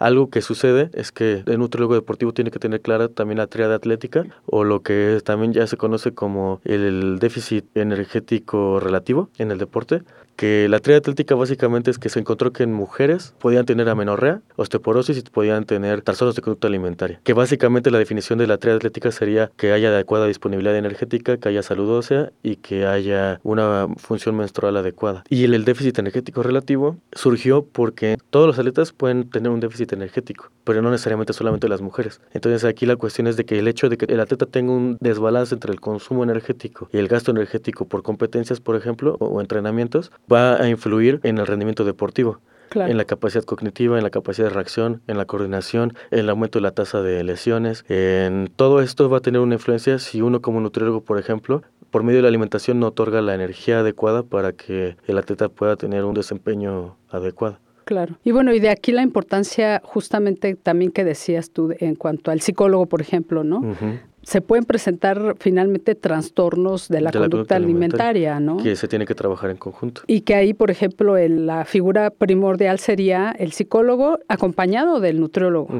Algo 0.00 0.30
que 0.30 0.40
sucede 0.40 0.88
es 0.94 1.12
que 1.12 1.42
el 1.46 1.58
nutriólogo 1.58 1.92
deportivo 1.94 2.32
tiene 2.32 2.50
que 2.50 2.58
tener 2.58 2.80
clara 2.80 3.08
también 3.08 3.36
la 3.36 3.48
triada 3.48 3.74
atlética 3.74 4.24
o 4.46 4.64
lo 4.64 4.82
que 4.82 5.20
también 5.22 5.52
ya 5.52 5.66
se 5.66 5.76
conoce 5.76 6.14
como 6.14 6.62
el 6.64 7.18
déficit 7.18 7.66
energético 7.76 8.80
relativo 8.80 9.28
en 9.36 9.50
el 9.50 9.58
deporte, 9.58 10.00
que 10.36 10.68
la 10.68 10.78
triada 10.80 10.98
atlética 10.98 11.34
básicamente 11.34 11.90
es 11.90 11.98
que 11.98 12.08
se 12.08 12.18
encontró 12.18 12.52
que 12.52 12.62
en 12.62 12.72
mujeres 12.72 13.34
podían 13.38 13.66
tener 13.66 13.88
amenorrea, 13.88 14.40
osteoporosis 14.56 15.18
y 15.18 15.22
podían 15.22 15.64
tener 15.64 16.02
trastornos 16.02 16.34
de 16.34 16.42
conducta 16.42 16.68
alimentaria. 16.68 17.20
Que 17.24 17.32
básicamente 17.32 17.90
la 17.90 17.98
definición 17.98 18.38
de 18.38 18.46
la 18.46 18.58
triada 18.58 18.76
atlética 18.76 19.12
sería 19.12 19.50
que 19.56 19.72
haya 19.72 19.88
adecuada 19.88 20.26
disponibilidad 20.26 20.76
energética, 20.76 21.36
que 21.36 21.48
haya 21.48 21.62
salud 21.62 21.90
ósea 21.90 22.32
y 22.42 22.56
que 22.56 22.86
haya 22.86 23.40
una 23.42 23.88
función 23.96 24.36
menstrual 24.36 24.76
adecuada. 24.76 25.24
Y 25.28 25.44
el 25.44 25.64
déficit 25.64 25.98
energético 25.98 26.42
relativo 26.42 26.96
surgió 27.12 27.64
porque 27.64 28.16
todos 28.30 28.46
los 28.46 28.58
atletas 28.58 28.92
pueden 28.92 29.28
tener 29.28 29.50
un 29.50 29.60
déficit 29.60 29.92
energético, 29.92 30.50
pero 30.64 30.82
no 30.82 30.90
necesariamente 30.90 31.32
solamente 31.32 31.68
las 31.68 31.80
mujeres. 31.80 32.20
Entonces 32.32 32.64
aquí 32.64 32.86
la 32.86 32.96
cuestión 32.96 33.26
es 33.26 33.36
de 33.36 33.44
que 33.44 33.58
el 33.58 33.68
hecho 33.68 33.88
de 33.88 33.96
que 33.96 34.06
el 34.06 34.20
atleta 34.20 34.46
tenga 34.46 34.72
un 34.72 34.96
desbalance 35.00 35.54
entre 35.54 35.72
el 35.72 35.80
consumo 35.80 36.22
energético 36.22 36.88
y 36.92 36.98
el 36.98 37.08
gasto 37.08 37.30
energético 37.30 37.86
por 37.86 38.02
competencias, 38.02 38.60
por 38.60 38.76
ejemplo, 38.76 39.16
o 39.20 39.40
entrenamientos, 39.40 40.10
va 40.30 40.60
a 40.60 40.68
influir 40.68 41.20
en 41.22 41.38
el 41.38 41.46
rendimiento 41.46 41.84
deportivo. 41.84 42.40
en 42.72 42.96
la 42.96 43.04
capacidad 43.04 43.42
cognitiva, 43.42 43.96
en 43.98 44.04
la 44.04 44.10
capacidad 44.10 44.46
de 44.46 44.54
reacción, 44.54 45.02
en 45.08 45.18
la 45.18 45.24
coordinación, 45.24 45.94
en 46.12 46.20
el 46.20 46.30
aumento 46.30 46.60
de 46.60 46.62
la 46.62 46.70
tasa 46.70 47.02
de 47.02 47.24
lesiones. 47.24 47.84
En 47.88 48.48
todo 48.54 48.80
esto 48.80 49.10
va 49.10 49.16
a 49.18 49.20
tener 49.20 49.40
una 49.40 49.56
influencia 49.56 49.98
si 49.98 50.22
uno 50.22 50.40
como 50.40 50.60
nutriólogo, 50.60 51.00
por 51.00 51.18
ejemplo, 51.18 51.64
por 51.90 52.04
medio 52.04 52.18
de 52.18 52.22
la 52.22 52.28
alimentación 52.28 52.78
no 52.78 52.86
otorga 52.86 53.20
la 53.22 53.34
energía 53.34 53.80
adecuada 53.80 54.22
para 54.22 54.52
que 54.52 54.96
el 55.06 55.18
atleta 55.18 55.48
pueda 55.48 55.74
tener 55.74 56.04
un 56.04 56.14
desempeño 56.14 56.96
adecuado. 57.10 57.58
Claro. 57.84 58.18
Y 58.22 58.30
bueno, 58.30 58.54
y 58.54 58.60
de 58.60 58.68
aquí 58.68 58.92
la 58.92 59.02
importancia 59.02 59.82
justamente 59.84 60.54
también 60.54 60.92
que 60.92 61.02
decías 61.02 61.50
tú 61.50 61.74
en 61.76 61.96
cuanto 61.96 62.30
al 62.30 62.40
psicólogo, 62.40 62.86
por 62.86 63.00
ejemplo, 63.00 63.42
¿no? 63.42 63.76
Se 64.22 64.40
pueden 64.40 64.64
presentar 64.64 65.36
finalmente 65.38 65.94
trastornos 65.94 66.88
de 66.88 67.00
la, 67.00 67.10
conducta, 67.10 67.56
alimentaria, 67.56 68.38
¿no? 68.38 68.58
Que 68.58 68.76
se 68.76 68.86
tiene 68.86 69.06
que 69.06 69.14
trabajar 69.14 69.50
en 69.50 69.56
conjunto. 69.56 70.02
Y 70.06 70.22
que 70.22 70.34
ahí, 70.34 70.54
por 70.54 70.70
ejemplo, 70.70 71.16
la 71.16 71.64
figura 71.64 72.10
primordial 72.10 72.78
sería 72.78 73.32
el 73.32 73.52
psicólogo 73.52 74.18
acompañado 74.28 75.00
del 75.00 75.20
nutriólogo, 75.20 75.70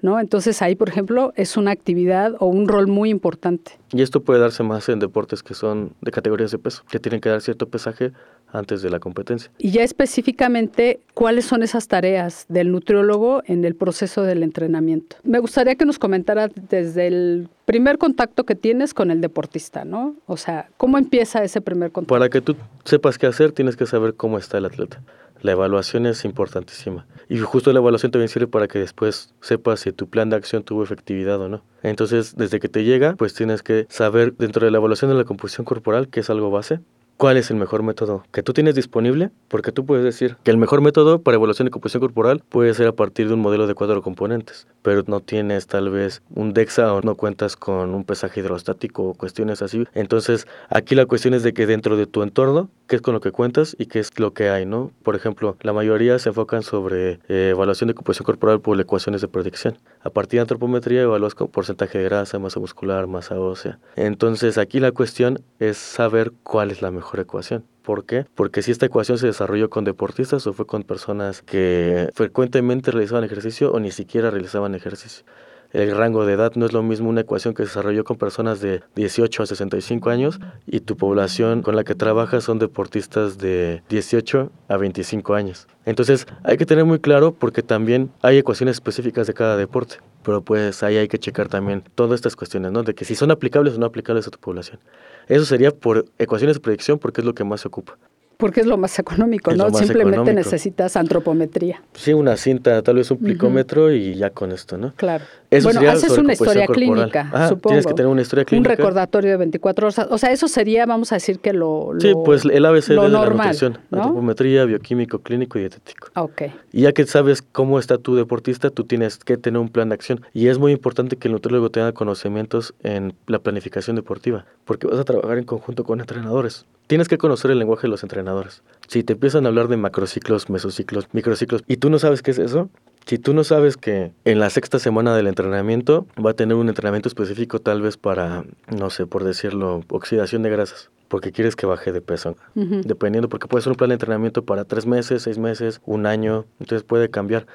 ¿no? 0.00 0.20
Entonces 0.20 0.62
ahí, 0.62 0.76
por 0.76 0.88
ejemplo, 0.88 1.32
es 1.36 1.56
una 1.56 1.72
actividad 1.72 2.34
o 2.38 2.46
un 2.46 2.68
rol 2.68 2.86
muy 2.86 3.10
importante. 3.10 3.72
Y 3.92 4.02
esto 4.02 4.22
puede 4.22 4.40
darse 4.40 4.62
más 4.62 4.88
en 4.88 5.00
deportes 5.00 5.42
que 5.42 5.54
son 5.54 5.92
de 6.00 6.10
categorías 6.10 6.50
de 6.50 6.58
peso, 6.58 6.84
que 6.90 7.00
tienen 7.00 7.20
que 7.20 7.28
dar 7.28 7.40
cierto 7.40 7.68
pesaje 7.68 8.12
antes 8.52 8.82
de 8.82 8.90
la 8.90 8.98
competencia. 8.98 9.50
Y 9.58 9.70
ya 9.70 9.82
específicamente, 9.82 11.00
¿cuáles 11.14 11.44
son 11.44 11.62
esas 11.62 11.88
tareas 11.88 12.46
del 12.48 12.72
nutriólogo 12.72 13.42
en 13.46 13.64
el 13.64 13.74
proceso 13.74 14.22
del 14.22 14.42
entrenamiento? 14.42 15.16
Me 15.22 15.38
gustaría 15.38 15.74
que 15.76 15.84
nos 15.84 15.98
comentara 15.98 16.48
desde 16.48 17.06
el 17.06 17.48
primer 17.64 17.98
contacto 17.98 18.44
que 18.44 18.54
tienes 18.54 18.94
con 18.94 19.10
el 19.10 19.20
deportista, 19.20 19.84
¿no? 19.84 20.16
O 20.26 20.36
sea, 20.36 20.68
¿cómo 20.76 20.98
empieza 20.98 21.42
ese 21.44 21.60
primer 21.60 21.92
contacto? 21.92 22.14
Para 22.14 22.28
que 22.28 22.40
tú 22.40 22.56
sepas 22.84 23.18
qué 23.18 23.26
hacer, 23.26 23.52
tienes 23.52 23.76
que 23.76 23.86
saber 23.86 24.14
cómo 24.14 24.38
está 24.38 24.58
el 24.58 24.64
atleta. 24.64 25.02
La 25.40 25.52
evaluación 25.52 26.06
es 26.06 26.24
importantísima. 26.24 27.06
Y 27.28 27.38
justo 27.38 27.72
la 27.72 27.78
evaluación 27.78 28.10
también 28.10 28.28
sirve 28.28 28.48
para 28.48 28.66
que 28.66 28.80
después 28.80 29.34
sepas 29.40 29.80
si 29.80 29.92
tu 29.92 30.08
plan 30.08 30.30
de 30.30 30.36
acción 30.36 30.64
tuvo 30.64 30.82
efectividad 30.82 31.40
o 31.40 31.48
no. 31.48 31.62
Entonces, 31.82 32.34
desde 32.36 32.58
que 32.58 32.68
te 32.68 32.82
llega, 32.82 33.14
pues 33.14 33.34
tienes 33.34 33.62
que 33.62 33.86
saber 33.88 34.34
dentro 34.36 34.64
de 34.64 34.72
la 34.72 34.78
evaluación 34.78 35.10
de 35.10 35.16
la 35.16 35.24
composición 35.24 35.64
corporal, 35.64 36.08
que 36.08 36.20
es 36.20 36.30
algo 36.30 36.50
base, 36.50 36.80
cuál 37.18 37.36
es 37.36 37.50
el 37.50 37.56
mejor 37.56 37.82
método 37.82 38.24
que 38.32 38.44
tú 38.44 38.52
tienes 38.52 38.76
disponible, 38.76 39.30
porque 39.48 39.72
tú 39.72 39.84
puedes 39.84 40.04
decir 40.04 40.36
que 40.44 40.52
el 40.52 40.56
mejor 40.56 40.80
método 40.80 41.20
para 41.20 41.34
evaluación 41.34 41.66
de 41.66 41.72
composición 41.72 42.00
corporal 42.00 42.42
puede 42.48 42.72
ser 42.74 42.86
a 42.86 42.92
partir 42.92 43.26
de 43.26 43.34
un 43.34 43.40
modelo 43.40 43.66
de 43.66 43.74
cuatro 43.74 44.00
componentes, 44.02 44.68
pero 44.82 45.02
no 45.06 45.20
tienes 45.20 45.66
tal 45.66 45.90
vez 45.90 46.22
un 46.34 46.54
DEXA 46.54 46.94
o 46.94 47.02
no 47.02 47.16
cuentas 47.16 47.56
con 47.56 47.94
un 47.94 48.04
pesaje 48.04 48.40
hidrostático 48.40 49.02
o 49.02 49.14
cuestiones 49.14 49.62
así. 49.62 49.84
Entonces, 49.94 50.46
aquí 50.70 50.94
la 50.94 51.06
cuestión 51.06 51.34
es 51.34 51.42
de 51.42 51.52
que 51.52 51.66
dentro 51.66 51.96
de 51.96 52.06
tu 52.06 52.22
entorno, 52.22 52.70
qué 52.86 52.96
es 52.96 53.02
con 53.02 53.14
lo 53.14 53.20
que 53.20 53.32
cuentas 53.32 53.74
y 53.78 53.86
qué 53.86 53.98
es 53.98 54.16
lo 54.20 54.32
que 54.32 54.48
hay, 54.48 54.64
¿no? 54.64 54.92
Por 55.02 55.16
ejemplo, 55.16 55.56
la 55.62 55.72
mayoría 55.72 56.20
se 56.20 56.28
enfocan 56.28 56.62
sobre 56.62 57.18
eh, 57.28 57.50
evaluación 57.50 57.88
de 57.88 57.94
composición 57.94 58.26
corporal 58.26 58.60
por 58.60 58.80
ecuaciones 58.80 59.20
de 59.22 59.28
predicción. 59.28 59.76
A 60.02 60.10
partir 60.10 60.38
de 60.38 60.42
antropometría 60.42 61.02
evalúas 61.02 61.34
con 61.34 61.48
porcentaje 61.48 61.98
de 61.98 62.04
grasa, 62.04 62.38
masa 62.38 62.60
muscular, 62.60 63.08
masa 63.08 63.40
ósea. 63.40 63.80
Entonces, 63.96 64.56
aquí 64.56 64.78
la 64.78 64.92
cuestión 64.92 65.42
es 65.58 65.76
saber 65.76 66.32
cuál 66.44 66.70
es 66.70 66.80
la 66.80 66.92
mejor 67.08 67.20
ecuación. 67.20 67.64
¿Por 67.82 68.04
qué? 68.04 68.26
Porque 68.34 68.60
si 68.60 68.70
esta 68.70 68.86
ecuación 68.86 69.16
se 69.18 69.26
desarrolló 69.26 69.70
con 69.70 69.84
deportistas 69.84 70.46
o 70.46 70.52
fue 70.52 70.66
con 70.66 70.82
personas 70.82 71.40
que 71.40 72.10
frecuentemente 72.14 72.90
realizaban 72.90 73.24
ejercicio 73.24 73.72
o 73.72 73.80
ni 73.80 73.90
siquiera 73.90 74.30
realizaban 74.30 74.74
ejercicio. 74.74 75.24
El 75.72 75.94
rango 75.96 76.24
de 76.24 76.32
edad 76.32 76.52
no 76.54 76.66
es 76.66 76.72
lo 76.72 76.82
mismo 76.82 77.10
una 77.10 77.20
ecuación 77.20 77.54
que 77.54 77.62
se 77.64 77.68
desarrolló 77.68 78.04
con 78.04 78.16
personas 78.16 78.60
de 78.60 78.82
18 78.96 79.42
a 79.42 79.46
65 79.46 80.10
años 80.10 80.40
y 80.66 80.80
tu 80.80 80.96
población 80.96 81.62
con 81.62 81.76
la 81.76 81.84
que 81.84 81.94
trabajas 81.94 82.44
son 82.44 82.58
deportistas 82.58 83.38
de 83.38 83.82
18 83.90 84.50
a 84.68 84.76
25 84.76 85.34
años. 85.34 85.68
Entonces 85.84 86.26
hay 86.42 86.56
que 86.56 86.66
tener 86.66 86.84
muy 86.84 87.00
claro 87.00 87.34
porque 87.34 87.62
también 87.62 88.10
hay 88.22 88.38
ecuaciones 88.38 88.76
específicas 88.76 89.26
de 89.26 89.34
cada 89.34 89.56
deporte 89.56 89.98
pero 90.28 90.42
pues 90.42 90.82
ahí 90.82 90.98
hay 90.98 91.08
que 91.08 91.18
checar 91.18 91.48
también 91.48 91.82
todas 91.94 92.16
estas 92.16 92.36
cuestiones, 92.36 92.70
¿no? 92.70 92.82
De 92.82 92.94
que 92.94 93.06
si 93.06 93.14
son 93.14 93.30
aplicables 93.30 93.74
o 93.74 93.78
no 93.78 93.86
aplicables 93.86 94.26
a 94.26 94.30
tu 94.30 94.38
población. 94.38 94.78
Eso 95.26 95.46
sería 95.46 95.70
por 95.70 96.04
ecuaciones 96.18 96.56
de 96.56 96.60
predicción 96.60 96.98
porque 96.98 97.22
es 97.22 97.24
lo 97.24 97.34
que 97.34 97.44
más 97.44 97.62
se 97.62 97.68
ocupa. 97.68 97.96
Porque 98.38 98.60
es 98.60 98.66
lo 98.66 98.76
más 98.78 98.96
económico, 99.00 99.52
¿no? 99.52 99.74
Simplemente 99.74 100.32
necesitas 100.32 100.96
antropometría. 100.96 101.82
Sí, 101.94 102.12
una 102.12 102.36
cinta, 102.36 102.80
tal 102.82 102.94
vez 102.94 103.10
un 103.10 103.18
plicómetro 103.18 103.92
y 103.92 104.14
ya 104.14 104.30
con 104.30 104.52
esto, 104.52 104.78
¿no? 104.78 104.94
Claro. 104.94 105.24
bueno, 105.64 105.80
haces 105.90 106.16
una 106.16 106.34
historia 106.34 106.68
clínica, 106.68 107.48
supongo. 107.48 107.70
Tienes 107.70 107.86
que 107.86 107.94
tener 107.94 108.06
una 108.06 108.22
historia 108.22 108.44
clínica. 108.44 108.70
Un 108.70 108.76
recordatorio 108.76 109.32
de 109.32 109.36
24 109.38 109.88
horas. 109.88 110.06
O 110.08 110.18
sea, 110.18 110.30
eso 110.30 110.46
sería, 110.46 110.86
vamos 110.86 111.10
a 111.10 111.16
decir 111.16 111.40
que 111.40 111.52
lo, 111.52 111.90
Sí, 111.98 112.12
pues 112.24 112.44
el 112.44 112.64
ABC 112.64 112.90
de 112.90 113.08
la 113.08 113.28
nutrición. 113.28 113.78
Antropometría, 113.90 114.64
bioquímico, 114.66 115.18
clínico 115.18 115.58
y 115.58 115.62
dietético. 115.62 116.08
Ok. 116.14 116.42
Y 116.72 116.82
ya 116.82 116.92
que 116.92 117.04
sabes 117.06 117.42
cómo 117.42 117.80
está 117.80 117.98
tu 117.98 118.14
deportista, 118.14 118.70
tú 118.70 118.84
tienes 118.84 119.18
que 119.18 119.36
tener 119.36 119.58
un 119.58 119.68
plan 119.68 119.88
de 119.88 119.96
acción. 119.96 120.20
Y 120.32 120.46
es 120.46 120.60
muy 120.60 120.70
importante 120.70 121.16
que 121.16 121.26
el 121.26 121.32
nutriólogo 121.32 121.70
tenga 121.70 121.90
conocimientos 121.90 122.72
en 122.84 123.14
la 123.26 123.40
planificación 123.40 123.96
deportiva, 123.96 124.46
porque 124.64 124.86
vas 124.86 125.00
a 125.00 125.04
trabajar 125.04 125.38
en 125.38 125.44
conjunto 125.44 125.82
con 125.82 125.98
entrenadores. 125.98 126.66
Tienes 126.88 127.06
que 127.06 127.18
conocer 127.18 127.50
el 127.50 127.58
lenguaje 127.58 127.82
de 127.82 127.90
los 127.90 128.02
entrenadores. 128.02 128.62
Si 128.88 129.04
te 129.04 129.12
empiezan 129.12 129.44
a 129.44 129.50
hablar 129.50 129.68
de 129.68 129.76
macrociclos, 129.76 130.48
mesociclos, 130.48 131.06
microciclos, 131.12 131.62
y 131.66 131.76
tú 131.76 131.90
no 131.90 131.98
sabes 131.98 132.22
qué 132.22 132.30
es 132.30 132.38
eso, 132.38 132.70
si 133.04 133.18
tú 133.18 133.34
no 133.34 133.44
sabes 133.44 133.76
que 133.76 134.12
en 134.24 134.38
la 134.38 134.48
sexta 134.48 134.78
semana 134.78 135.14
del 135.14 135.26
entrenamiento 135.26 136.06
va 136.24 136.30
a 136.30 136.34
tener 136.34 136.56
un 136.56 136.70
entrenamiento 136.70 137.06
específico 137.06 137.58
tal 137.58 137.82
vez 137.82 137.98
para, 137.98 138.46
no 138.74 138.88
sé, 138.88 139.06
por 139.06 139.24
decirlo, 139.24 139.82
oxidación 139.90 140.42
de 140.42 140.48
grasas, 140.48 140.90
porque 141.08 141.30
quieres 141.30 141.56
que 141.56 141.66
baje 141.66 141.92
de 141.92 142.00
peso, 142.00 142.38
dependiendo, 142.54 143.28
porque 143.28 143.48
puede 143.48 143.62
ser 143.62 143.72
un 143.72 143.76
plan 143.76 143.90
de 143.90 143.94
entrenamiento 143.96 144.46
para 144.46 144.64
tres 144.64 144.86
meses, 144.86 145.22
seis 145.22 145.36
meses, 145.36 145.82
un 145.84 146.06
año, 146.06 146.46
entonces 146.58 146.84
puede 146.84 147.10
cambiar. 147.10 147.46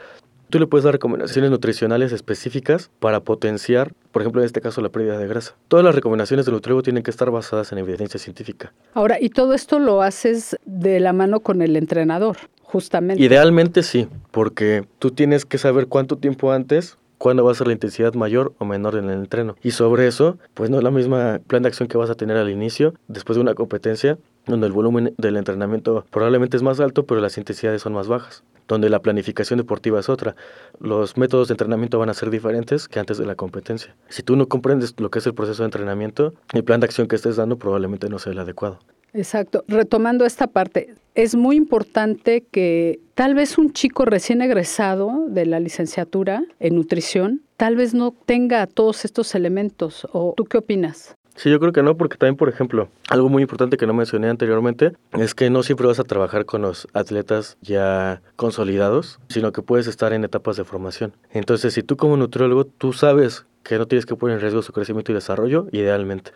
Tú 0.54 0.60
le 0.60 0.68
puedes 0.68 0.84
dar 0.84 0.94
recomendaciones 0.94 1.50
nutricionales 1.50 2.12
específicas 2.12 2.92
para 3.00 3.22
potenciar, 3.22 3.92
por 4.12 4.22
ejemplo, 4.22 4.40
en 4.40 4.46
este 4.46 4.62
caso, 4.62 4.82
la 4.82 4.90
pérdida 4.90 5.18
de 5.18 5.26
grasa. 5.26 5.56
Todas 5.68 5.84
las 5.84 5.96
recomendaciones 5.96 6.46
del 6.46 6.54
nutriólogo 6.54 6.84
tienen 6.84 7.02
que 7.02 7.10
estar 7.10 7.32
basadas 7.32 7.72
en 7.72 7.80
evidencia 7.80 8.20
científica. 8.20 8.72
Ahora, 8.94 9.20
¿y 9.20 9.32
todo 9.32 9.56
esto 9.56 9.80
lo 9.80 10.04
haces 10.04 10.56
de 10.64 11.00
la 11.00 11.12
mano 11.12 11.40
con 11.40 11.64
el 11.64 11.76
entrenador, 11.76 12.38
justamente? 12.62 13.24
Idealmente 13.24 13.82
sí, 13.82 14.08
porque 14.30 14.86
tú 15.00 15.10
tienes 15.10 15.44
que 15.44 15.58
saber 15.58 15.88
cuánto 15.88 16.18
tiempo 16.18 16.52
antes 16.52 17.00
cuándo 17.18 17.44
va 17.44 17.52
a 17.52 17.56
ser 17.56 17.66
la 17.66 17.74
intensidad 17.74 18.14
mayor 18.14 18.54
o 18.60 18.66
menor 18.66 18.96
en 18.96 19.06
el 19.06 19.18
entreno. 19.18 19.56
Y 19.64 19.72
sobre 19.72 20.08
eso, 20.08 20.38
pues 20.54 20.70
no 20.70 20.78
es 20.78 20.84
la 20.84 20.92
misma 20.92 21.40
plan 21.48 21.64
de 21.64 21.70
acción 21.70 21.88
que 21.88 21.98
vas 21.98 22.12
a 22.12 22.16
tener 22.16 22.38
al 22.38 22.52
inicio, 22.52 22.94
después 23.08 23.38
de 23.38 23.42
una 23.42 23.56
competencia, 23.56 24.20
donde 24.46 24.68
el 24.68 24.74
volumen 24.74 25.16
del 25.18 25.38
entrenamiento 25.38 26.06
probablemente 26.12 26.58
es 26.58 26.64
más 26.64 26.80
alto, 26.80 27.08
pero 27.08 27.22
las 27.22 27.40
intensidades 27.40 27.82
son 27.82 27.94
más 27.94 28.08
bajas 28.08 28.44
donde 28.68 28.90
la 28.90 29.00
planificación 29.02 29.58
deportiva 29.58 30.00
es 30.00 30.10
otra. 30.10 30.36
Los 30.80 31.18
métodos 31.18 31.48
de 31.48 31.54
entrenamiento 31.54 32.00
van 32.00 32.10
a 32.10 32.14
ser 32.14 32.30
diferentes 32.30 32.88
que 32.88 33.00
antes 33.00 33.18
de 33.18 33.26
la 33.26 33.36
competencia. 33.36 33.96
Si 34.10 34.24
tú 34.24 34.36
no 34.36 34.48
comprendes 34.48 34.94
lo 35.00 35.10
que 35.10 35.20
es 35.20 35.28
el 35.28 35.34
proceso 35.34 35.64
de 35.64 35.68
entrenamiento, 35.68 36.34
el 36.54 36.64
plan 36.64 36.80
de 36.80 36.86
acción 36.86 37.08
que 37.08 37.16
estés 37.16 37.36
dando 37.36 37.58
probablemente 37.58 38.10
no 38.10 38.20
sea 38.20 38.34
el 38.34 38.40
adecuado. 38.40 38.80
Exacto. 39.14 39.64
Retomando 39.68 40.26
esta 40.26 40.48
parte, 40.48 40.96
es 41.14 41.36
muy 41.36 41.56
importante 41.56 42.44
que 42.52 43.00
tal 43.14 43.36
vez 43.36 43.58
un 43.58 43.72
chico 43.72 44.06
recién 44.06 44.42
egresado 44.42 45.28
de 45.28 45.46
la 45.46 45.60
licenciatura 45.60 46.44
en 46.60 46.76
nutrición, 46.76 47.42
tal 47.58 47.76
vez 47.76 47.94
no 47.94 48.12
tenga 48.26 48.66
todos 48.66 49.06
estos 49.06 49.36
elementos. 49.36 50.08
¿O 50.12 50.34
tú 50.36 50.46
qué 50.46 50.58
opinas? 50.58 51.16
Sí, 51.36 51.50
yo 51.50 51.60
creo 51.60 51.74
que 51.74 51.84
no, 51.84 51.98
porque 51.98 52.18
también, 52.18 52.36
por 52.36 52.50
ejemplo, 52.50 52.90
algo 53.10 53.28
muy 53.28 53.42
importante 53.42 53.78
que 53.78 53.88
no 53.88 53.94
mencioné 53.94 54.30
anteriormente 54.30 54.94
es 55.14 55.34
que 55.34 55.50
no 55.50 55.64
siempre 55.64 55.88
vas 55.88 56.00
a 56.00 56.04
trabajar 56.04 56.46
con 56.46 56.62
los 56.62 56.88
atletas 56.94 57.58
ya 57.62 58.22
consolidados, 58.36 59.20
sino 59.30 59.52
que 59.52 59.62
puedes 59.62 59.88
estar 59.88 60.14
en 60.14 60.24
etapas 60.24 60.58
de 60.58 60.64
formación. 60.64 61.14
Entonces, 61.32 61.74
si 61.74 61.84
tú 61.84 61.98
como 61.98 62.18
nutriólogo, 62.18 62.66
tú 62.66 62.94
sabes 62.94 63.46
que 63.64 63.78
no 63.78 63.88
tienes 63.88 64.06
que 64.06 64.16
poner 64.16 64.36
en 64.36 64.42
riesgo 64.42 64.62
su 64.62 64.74
crecimiento 64.74 65.12
y 65.12 65.16
desarrollo, 65.16 65.68
idealmente. 65.72 66.32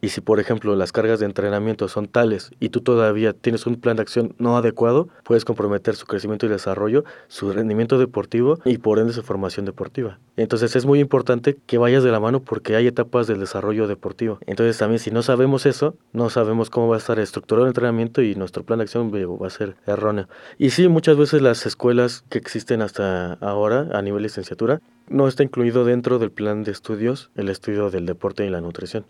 Y 0.00 0.08
si, 0.08 0.20
por 0.20 0.40
ejemplo, 0.40 0.74
las 0.76 0.92
cargas 0.92 1.20
de 1.20 1.26
entrenamiento 1.26 1.88
son 1.88 2.06
tales 2.06 2.50
y 2.60 2.68
tú 2.68 2.80
todavía 2.80 3.32
tienes 3.32 3.66
un 3.66 3.76
plan 3.76 3.96
de 3.96 4.02
acción 4.02 4.34
no 4.38 4.56
adecuado, 4.56 5.08
puedes 5.24 5.44
comprometer 5.44 5.96
su 5.96 6.06
crecimiento 6.06 6.46
y 6.46 6.48
desarrollo, 6.48 7.04
su 7.28 7.52
rendimiento 7.52 7.98
deportivo 7.98 8.58
y 8.64 8.78
por 8.78 8.98
ende 8.98 9.12
su 9.12 9.22
formación 9.22 9.66
deportiva. 9.66 10.18
Entonces 10.36 10.76
es 10.76 10.86
muy 10.86 11.00
importante 11.00 11.56
que 11.66 11.78
vayas 11.78 12.04
de 12.04 12.12
la 12.12 12.20
mano 12.20 12.40
porque 12.40 12.76
hay 12.76 12.86
etapas 12.86 13.26
del 13.26 13.40
desarrollo 13.40 13.86
deportivo. 13.86 14.38
Entonces 14.46 14.78
también 14.78 14.98
si 14.98 15.10
no 15.10 15.22
sabemos 15.22 15.66
eso, 15.66 15.96
no 16.12 16.30
sabemos 16.30 16.70
cómo 16.70 16.88
va 16.88 16.96
a 16.96 16.98
estar 16.98 17.18
estructurado 17.18 17.66
el 17.66 17.70
entrenamiento 17.70 18.22
y 18.22 18.34
nuestro 18.34 18.64
plan 18.64 18.78
de 18.78 18.84
acción 18.84 19.12
va 19.12 19.46
a 19.46 19.50
ser 19.50 19.76
erróneo. 19.86 20.28
Y 20.58 20.70
sí, 20.70 20.88
muchas 20.88 21.16
veces 21.16 21.42
las 21.42 21.66
escuelas 21.66 22.24
que 22.28 22.38
existen 22.38 22.82
hasta 22.82 23.34
ahora 23.34 23.88
a 23.92 24.02
nivel 24.02 24.22
licenciatura 24.22 24.80
no 25.08 25.28
está 25.28 25.42
incluido 25.42 25.84
dentro 25.84 26.18
del 26.18 26.30
plan 26.30 26.64
de 26.64 26.72
estudios 26.72 27.30
el 27.36 27.48
estudio 27.48 27.90
del 27.90 28.06
deporte 28.06 28.44
y 28.44 28.50
la 28.50 28.60
nutrición. 28.60 29.04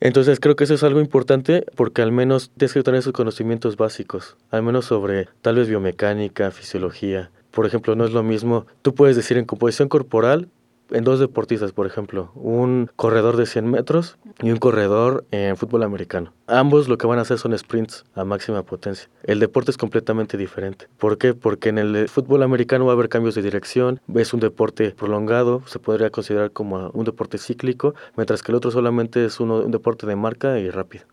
Entonces 0.00 0.40
creo 0.40 0.56
que 0.56 0.64
eso 0.64 0.74
es 0.74 0.82
algo 0.82 1.00
importante 1.00 1.64
porque 1.76 2.02
al 2.02 2.12
menos 2.12 2.50
tienes 2.56 2.74
que 2.74 2.82
tener 2.82 2.98
esos 2.98 3.12
conocimientos 3.12 3.76
básicos, 3.76 4.36
al 4.50 4.62
menos 4.62 4.86
sobre 4.86 5.28
tal 5.40 5.56
vez 5.56 5.68
biomecánica, 5.68 6.50
fisiología. 6.50 7.30
Por 7.50 7.66
ejemplo, 7.66 7.94
no 7.94 8.04
es 8.04 8.12
lo 8.12 8.22
mismo, 8.22 8.66
tú 8.82 8.94
puedes 8.94 9.16
decir 9.16 9.38
en 9.38 9.44
composición 9.44 9.88
corporal, 9.88 10.48
en 10.90 11.04
dos 11.04 11.18
deportistas, 11.20 11.72
por 11.72 11.86
ejemplo, 11.86 12.30
un 12.34 12.90
corredor 12.96 13.36
de 13.36 13.46
100 13.46 13.70
metros 13.70 14.18
y 14.42 14.50
un 14.50 14.58
corredor 14.58 15.24
en 15.30 15.56
fútbol 15.56 15.82
americano. 15.82 16.32
Ambos 16.46 16.88
lo 16.88 16.98
que 16.98 17.06
van 17.06 17.18
a 17.18 17.22
hacer 17.22 17.38
son 17.38 17.56
sprints 17.56 18.04
a 18.14 18.24
máxima 18.24 18.62
potencia. 18.62 19.08
El 19.22 19.40
deporte 19.40 19.70
es 19.70 19.76
completamente 19.76 20.36
diferente. 20.36 20.88
¿Por 20.98 21.18
qué? 21.18 21.34
Porque 21.34 21.70
en 21.70 21.78
el 21.78 22.08
fútbol 22.08 22.42
americano 22.42 22.84
va 22.86 22.92
a 22.92 22.94
haber 22.94 23.08
cambios 23.08 23.34
de 23.34 23.42
dirección, 23.42 24.00
es 24.14 24.34
un 24.34 24.40
deporte 24.40 24.90
prolongado, 24.90 25.62
se 25.66 25.78
podría 25.78 26.10
considerar 26.10 26.50
como 26.50 26.90
un 26.90 27.04
deporte 27.04 27.38
cíclico, 27.38 27.94
mientras 28.16 28.42
que 28.42 28.52
el 28.52 28.56
otro 28.56 28.70
solamente 28.70 29.24
es 29.24 29.40
un 29.40 29.70
deporte 29.70 30.06
de 30.06 30.16
marca 30.16 30.58
y 30.58 30.70
rápido. 30.70 31.04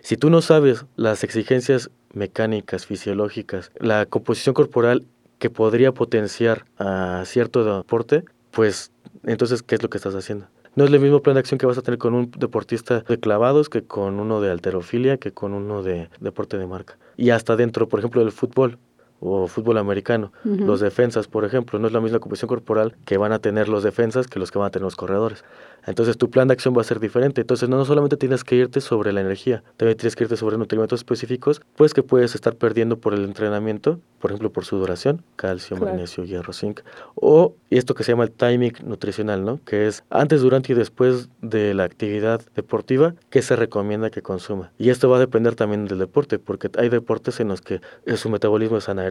Si 0.00 0.16
tú 0.16 0.30
no 0.30 0.40
sabes 0.40 0.84
las 0.94 1.24
exigencias 1.24 1.90
mecánicas, 2.12 2.86
fisiológicas, 2.86 3.72
la 3.78 4.06
composición 4.06 4.54
corporal 4.54 5.04
que 5.38 5.50
podría 5.50 5.92
potenciar 5.92 6.64
a 6.78 7.22
cierto 7.26 7.64
deporte, 7.64 8.24
pues 8.50 8.92
entonces, 9.32 9.62
¿qué 9.62 9.74
es 9.74 9.82
lo 9.82 9.90
que 9.90 9.98
estás 9.98 10.14
haciendo? 10.14 10.46
No 10.74 10.84
es 10.84 10.92
el 10.92 11.00
mismo 11.00 11.22
plan 11.22 11.34
de 11.34 11.40
acción 11.40 11.58
que 11.58 11.66
vas 11.66 11.78
a 11.78 11.82
tener 11.82 11.98
con 11.98 12.14
un 12.14 12.30
deportista 12.38 13.00
de 13.00 13.18
clavados 13.18 13.68
que 13.68 13.82
con 13.82 14.20
uno 14.20 14.40
de 14.40 14.50
alterofilia, 14.50 15.16
que 15.16 15.32
con 15.32 15.52
uno 15.52 15.82
de 15.82 16.08
deporte 16.20 16.58
de 16.58 16.66
marca. 16.66 16.98
Y 17.16 17.30
hasta 17.30 17.56
dentro, 17.56 17.88
por 17.88 17.98
ejemplo, 17.98 18.20
del 18.20 18.32
fútbol 18.32 18.78
o 19.20 19.46
fútbol 19.46 19.78
americano. 19.78 20.32
Los 20.44 20.80
defensas, 20.80 21.28
por 21.28 21.44
ejemplo, 21.44 21.78
no 21.78 21.86
es 21.86 21.92
la 21.92 22.00
misma 22.00 22.18
composición 22.18 22.48
corporal 22.48 22.96
que 23.04 23.16
van 23.16 23.32
a 23.32 23.38
tener 23.38 23.68
los 23.68 23.82
defensas 23.82 24.26
que 24.26 24.38
los 24.38 24.50
que 24.50 24.58
van 24.58 24.68
a 24.68 24.70
tener 24.70 24.84
los 24.84 24.96
corredores. 24.96 25.44
Entonces 25.86 26.16
tu 26.18 26.30
plan 26.30 26.48
de 26.48 26.52
acción 26.52 26.74
va 26.76 26.80
a 26.80 26.84
ser 26.84 27.00
diferente. 27.00 27.40
Entonces 27.40 27.68
no 27.68 27.84
solamente 27.84 28.16
tienes 28.16 28.44
que 28.44 28.56
irte 28.56 28.80
sobre 28.80 29.12
la 29.12 29.20
energía, 29.20 29.62
también 29.76 29.96
tienes 29.96 30.16
que 30.16 30.24
irte 30.24 30.36
sobre 30.36 30.58
nutrientes 30.58 30.98
específicos, 30.98 31.62
pues 31.76 31.94
que 31.94 32.02
puedes 32.02 32.34
estar 32.34 32.56
perdiendo 32.56 32.98
por 32.98 33.14
el 33.14 33.24
entrenamiento, 33.24 34.00
por 34.20 34.30
ejemplo 34.30 34.50
por 34.50 34.64
su 34.64 34.76
duración, 34.76 35.22
calcio, 35.36 35.76
magnesio, 35.76 36.24
hierro, 36.24 36.52
zinc, 36.52 36.80
o 37.14 37.54
esto 37.70 37.94
que 37.94 38.02
se 38.02 38.12
llama 38.12 38.24
el 38.24 38.32
timing 38.32 38.72
nutricional, 38.84 39.44
¿no? 39.44 39.60
Que 39.64 39.86
es 39.86 40.02
antes, 40.10 40.40
durante 40.42 40.72
y 40.72 40.74
después 40.74 41.28
de 41.42 41.74
la 41.74 41.84
actividad 41.84 42.40
deportiva 42.56 43.14
que 43.30 43.42
se 43.42 43.54
recomienda 43.54 44.10
que 44.10 44.22
consuma. 44.22 44.72
Y 44.78 44.90
esto 44.90 45.08
va 45.08 45.18
a 45.18 45.20
depender 45.20 45.54
también 45.54 45.86
del 45.86 45.98
deporte, 45.98 46.38
porque 46.38 46.70
hay 46.76 46.88
deportes 46.88 47.38
en 47.40 47.48
los 47.48 47.60
que 47.60 47.80
su 48.16 48.28
metabolismo 48.30 48.78
es 48.78 48.88
anaeróbico 48.88 49.05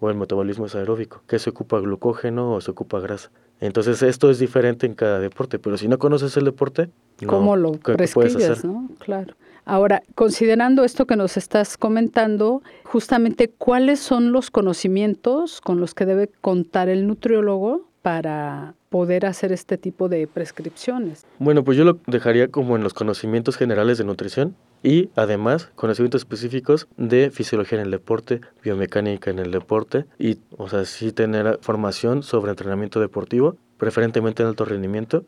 o 0.00 0.10
el 0.10 0.16
metabolismo 0.16 0.66
es 0.66 0.74
aeróbico, 0.74 1.22
que 1.26 1.38
se 1.38 1.50
ocupa 1.50 1.80
glucógeno 1.80 2.54
o 2.54 2.60
se 2.60 2.70
ocupa 2.70 3.00
grasa. 3.00 3.30
Entonces 3.60 4.02
esto 4.02 4.30
es 4.30 4.38
diferente 4.38 4.86
en 4.86 4.94
cada 4.94 5.20
deporte, 5.20 5.58
pero 5.58 5.76
si 5.76 5.88
no 5.88 5.98
conoces 5.98 6.36
el 6.36 6.44
deporte, 6.44 6.90
¿cómo 7.26 7.56
lo 7.56 7.72
prescribes, 7.72 8.64
no? 8.64 8.88
Claro. 8.98 9.34
Ahora, 9.64 10.02
considerando 10.16 10.82
esto 10.82 11.06
que 11.06 11.14
nos 11.14 11.36
estás 11.36 11.76
comentando, 11.76 12.62
justamente 12.84 13.48
cuáles 13.48 14.00
son 14.00 14.32
los 14.32 14.50
conocimientos 14.50 15.60
con 15.60 15.78
los 15.78 15.94
que 15.94 16.04
debe 16.04 16.28
contar 16.40 16.88
el 16.88 17.06
nutriólogo 17.06 17.86
para 18.02 18.74
poder 18.90 19.24
hacer 19.24 19.52
este 19.52 19.78
tipo 19.78 20.08
de 20.08 20.26
prescripciones. 20.26 21.24
Bueno, 21.38 21.62
pues 21.62 21.78
yo 21.78 21.84
lo 21.84 21.98
dejaría 22.08 22.48
como 22.48 22.74
en 22.74 22.82
los 22.82 22.94
conocimientos 22.94 23.56
generales 23.56 23.98
de 23.98 24.04
nutrición 24.04 24.56
y 24.82 25.10
además 25.14 25.70
conocimientos 25.74 26.22
específicos 26.22 26.88
de 26.96 27.30
fisiología 27.30 27.78
en 27.78 27.86
el 27.86 27.90
deporte, 27.90 28.40
biomecánica 28.62 29.30
en 29.30 29.38
el 29.38 29.50
deporte 29.50 30.06
y, 30.18 30.38
o 30.56 30.68
sea, 30.68 30.84
sí 30.84 31.12
tener 31.12 31.58
formación 31.62 32.22
sobre 32.22 32.50
entrenamiento 32.50 33.00
deportivo, 33.00 33.56
preferentemente 33.78 34.42
en 34.42 34.48
alto 34.48 34.64
rendimiento. 34.64 35.24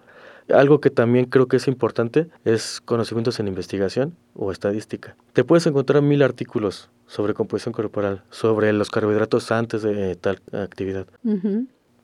Algo 0.53 0.81
que 0.81 0.91
también 0.91 1.25
creo 1.25 1.49
que 1.49 1.57
es 1.57 1.69
importante 1.69 2.29
es 2.45 2.83
conocimientos 2.83 3.41
en 3.41 3.49
investigación 3.49 4.15
o 4.35 4.53
estadística. 4.53 5.17
Te 5.33 5.43
puedes 5.43 5.67
encontrar 5.67 6.03
mil 6.03 6.23
artículos 6.23 6.91
sobre 7.07 7.33
composición 7.33 7.73
corporal, 7.73 8.23
sobre 8.31 8.73
los 8.73 8.91
carbohidratos 8.91 9.51
antes 9.51 9.83
de 9.83 10.17
tal 10.17 10.41
actividad 10.53 11.07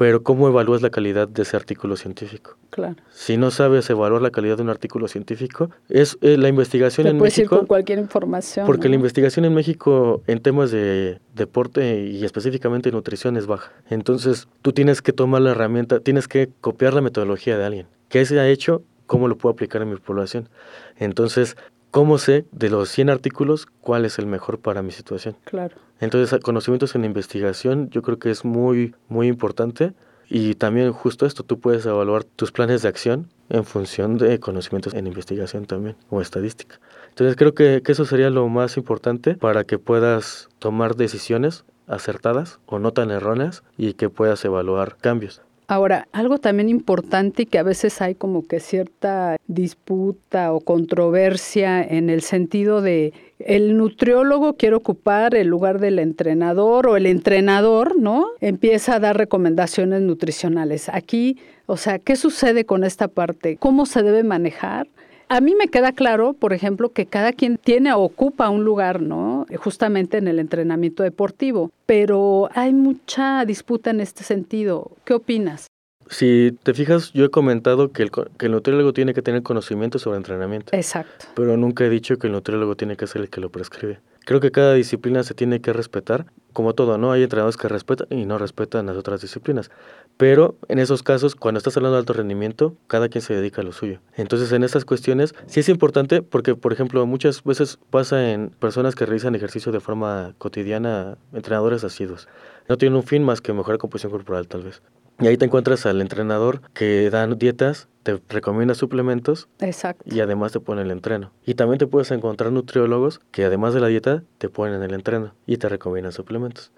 pero 0.01 0.23
¿cómo 0.23 0.49
evalúas 0.49 0.81
la 0.81 0.89
calidad 0.89 1.29
de 1.29 1.43
ese 1.43 1.59
artículo 1.59 1.95
científico? 1.95 2.57
Claro. 2.71 2.97
Si 3.11 3.37
no 3.37 3.51
sabes 3.51 3.91
evaluar 3.91 4.23
la 4.23 4.31
calidad 4.31 4.57
de 4.57 4.63
un 4.63 4.71
artículo 4.71 5.09
científico, 5.09 5.69
es 5.91 6.17
eh, 6.23 6.39
la 6.39 6.49
investigación 6.49 7.05
Te 7.05 7.11
en 7.11 7.19
puedes 7.19 7.37
México. 7.37 7.57
Ir 7.57 7.59
con 7.59 7.67
cualquier 7.67 7.99
información. 7.99 8.65
Porque 8.65 8.89
la 8.89 8.95
investigación 8.95 9.45
en 9.45 9.53
México 9.53 10.23
en 10.27 10.41
temas 10.41 10.71
de 10.71 11.21
deporte 11.35 12.07
y 12.07 12.25
específicamente 12.25 12.91
nutrición 12.91 13.37
es 13.37 13.47
baja. 13.47 13.73
Entonces, 13.91 14.49
tú 14.63 14.73
tienes 14.73 15.03
que 15.03 15.13
tomar 15.13 15.43
la 15.43 15.51
herramienta, 15.51 16.01
tienes 16.01 16.29
que 16.29 16.49
copiar 16.63 16.95
la 16.95 17.03
metodología 17.03 17.59
de 17.59 17.67
alguien. 17.67 17.87
¿Qué 18.09 18.25
se 18.25 18.41
ha 18.41 18.49
hecho? 18.49 18.83
¿Cómo 19.05 19.29
lo 19.29 19.37
puedo 19.37 19.53
aplicar 19.53 19.83
en 19.83 19.91
mi 19.91 19.97
población? 19.97 20.49
Entonces, 20.97 21.59
¿cómo 21.91 22.19
sé 22.19 22.47
de 22.53 22.71
los 22.71 22.89
100 22.89 23.11
artículos 23.11 23.67
cuál 23.81 24.05
es 24.05 24.19
el 24.19 24.27
mejor 24.27 24.59
para 24.59 24.83
mi 24.83 24.93
situación? 24.93 25.37
Claro. 25.45 25.77
Entonces, 26.01 26.41
conocimientos 26.41 26.95
en 26.95 27.05
investigación 27.05 27.91
yo 27.91 28.03
creo 28.03 28.19
que 28.19 28.31
es 28.31 28.45
muy, 28.45 28.95
muy 29.09 29.29
importante. 29.29 29.93
Y 30.33 30.55
también 30.55 30.93
justo 30.93 31.27
esto, 31.27 31.43
tú 31.43 31.59
puedes 31.59 31.85
evaluar 31.87 32.23
tus 32.23 32.53
planes 32.53 32.83
de 32.83 32.89
acción 32.89 33.29
en 33.49 33.65
función 33.65 34.17
de 34.17 34.39
conocimientos 34.39 34.95
en 34.95 35.09
investigación 35.09 35.67
también 35.67 35.97
o 36.09 36.21
estadística. 36.21 36.79
Entonces 37.09 37.35
creo 37.35 37.53
que, 37.53 37.83
que 37.83 37.91
eso 37.91 38.05
sería 38.05 38.31
lo 38.31 38.49
más 38.49 38.77
importante 38.77 39.35
para 39.35 39.65
que 39.65 39.79
puedas 39.81 40.49
tomar 40.61 40.95
decisiones 40.95 41.65
acertadas 41.89 42.61
o 42.67 42.79
no 42.79 42.93
tan 42.93 43.11
erróneas 43.11 43.65
y 43.77 43.95
que 43.95 44.09
puedas 44.09 44.45
evaluar 44.45 44.97
cambios. 44.99 45.43
Ahora, 45.71 46.09
algo 46.11 46.39
también 46.39 46.69
importante 46.69 47.43
y 47.43 47.47
que 47.47 47.57
a 47.57 47.63
veces 47.63 48.03
hay 48.03 48.17
como 48.17 48.45
que 48.45 48.59
cierta 48.59 49.37
disputa 49.47 50.53
o 50.53 50.59
controversia 50.59 51.81
en 51.81 52.11
el 52.11 52.23
sentido 52.23 52.83
de 52.83 53.13
el 53.39 53.77
nutriólogo 53.77 54.55
quiere 54.55 54.75
ocupar 54.75 55.37
el 55.37 55.47
lugar 55.47 55.79
del 55.79 56.01
entrenador 56.01 56.89
o 56.89 56.97
el 56.97 57.07
entrenador, 57.07 57.97
¿no? 57.97 58.27
Empieza 58.41 58.97
a 58.97 58.99
dar 58.99 59.17
recomendaciones 59.17 60.03
nutricionales. 60.03 60.89
Aquí, 60.89 61.39
o 61.67 61.77
sea, 61.77 62.01
¿qué 62.01 62.17
sucede 62.17 62.65
con 62.65 62.83
esta 62.83 63.07
parte? 63.07 63.57
¿Cómo 63.57 63.87
se 63.87 64.03
debe 64.03 64.25
manejar? 64.25 64.89
A 65.33 65.41
mí 65.41 65.55
me 65.55 65.69
queda 65.69 65.93
claro, 65.93 66.33
por 66.33 66.53
ejemplo, 66.53 66.89
que 66.89 67.07
cada 67.07 67.33
quien 67.33 67.57
tiene 67.57 67.93
o 67.93 68.01
ocupa 68.01 68.51
un 68.51 68.65
lugar, 68.65 69.01
¿no? 69.01 69.47
Justamente 69.59 70.19
en 70.19 70.27
el 70.27 70.41
entrenamiento 70.41 71.05
deportivo, 71.05 71.71
pero 71.87 72.51
hay 72.53 72.73
mucha 72.73 73.45
disputa 73.45 73.91
en 73.91 74.01
este 74.01 74.25
sentido. 74.25 74.91
¿Qué 75.05 75.15
opinas? 75.15 75.69
Si 76.09 76.59
te 76.65 76.75
fijas, 76.75 77.13
yo 77.13 77.25
he 77.27 77.31
comentado 77.31 77.93
que 77.93 78.03
el, 78.03 78.11
que 78.11 78.47
el 78.47 78.53
nutriólogo 78.53 78.93
tiene 78.93 79.15
que 79.15 79.23
tener 79.23 79.45
conocimiento 79.45 80.01
sobre 80.01 80.17
entrenamiento. 80.17 80.75
Exacto. 80.75 81.27
Pero 81.37 81.57
nunca 81.57 81.85
he 81.85 81.89
dicho 81.89 82.19
que 82.19 82.27
el 82.27 82.33
nutriólogo 82.33 82.75
tiene 82.75 82.97
que 82.97 83.07
ser 83.07 83.23
el 83.23 83.31
que 83.31 83.41
lo 83.41 83.51
prescribe. 83.51 84.01
Creo 84.25 84.41
que 84.41 84.51
cada 84.51 84.75
disciplina 84.75 85.23
se 85.23 85.35
tiene 85.35 85.61
que 85.61 85.73
respetar, 85.73 86.27
como 86.53 86.75
todo, 86.75 86.99
¿no? 86.99 87.13
Hay 87.13 87.23
entrenadores 87.23 87.57
que 87.57 87.69
respetan 87.69 88.07
y 88.11 88.27
no 88.27 88.39
respetan 88.39 88.87
las 88.87 88.97
otras 88.97 89.21
disciplinas. 89.21 89.71
Pero 90.17 90.57
en 90.69 90.79
esos 90.79 91.03
casos, 91.03 91.35
cuando 91.35 91.59
estás 91.59 91.77
hablando 91.77 91.95
de 91.95 92.01
alto 92.01 92.13
rendimiento, 92.13 92.75
cada 92.87 93.09
quien 93.09 93.23
se 93.23 93.35
dedica 93.35 93.63
a 93.63 93.65
lo 93.65 93.73
suyo. 93.73 94.01
Entonces, 94.17 94.53
en 94.53 94.63
estas 94.63 94.85
cuestiones, 94.85 95.35
sí 95.47 95.61
es 95.61 95.69
importante 95.69 96.23
porque, 96.23 96.55
por 96.55 96.73
ejemplo, 96.73 97.05
muchas 97.07 97.43
veces 97.45 97.79
pasa 97.91 98.31
en 98.33 98.51
personas 98.51 98.95
que 98.95 99.07
realizan 99.07 99.35
ejercicio 99.35 99.73
de 99.73 99.81
forma 99.81 100.35
cotidiana, 100.39 101.17
entrenadores 101.33 101.85
asiduos. 101.85 102.29
No 102.69 102.77
tienen 102.79 102.97
un 102.97 103.05
fin 103.05 103.23
más 103.25 103.41
que 103.41 103.53
mejorar 103.53 103.79
composición 103.79 104.13
corporal, 104.13 104.47
tal 104.49 104.63
vez. 104.63 104.83
Y 105.19 105.27
ahí 105.27 105.37
te 105.37 105.45
encuentras 105.45 105.85
al 105.87 106.01
entrenador 106.01 106.63
que 106.73 107.11
da 107.11 107.27
dietas, 107.27 107.89
te 108.03 108.21
recomienda 108.29 108.75
suplementos 108.75 109.49
Exacto. 109.59 110.03
y 110.07 110.21
además 110.21 110.53
te 110.53 110.61
pone 110.61 110.83
el 110.83 110.91
entreno. 110.91 111.33
Y 111.45 111.55
también 111.55 111.79
te 111.79 111.87
puedes 111.87 112.11
encontrar 112.11 112.53
nutriólogos 112.53 113.21
que 113.31 113.45
además 113.45 113.75
de 113.75 113.81
la 113.81 113.89
dieta 113.89 114.23
te 114.39 114.49
ponen 114.49 114.83
el 114.83 114.95
entreno 114.95 115.35
y 115.47 115.59
te 115.59 115.69
recomiendan 115.69 116.13
suplementos. 116.13 116.73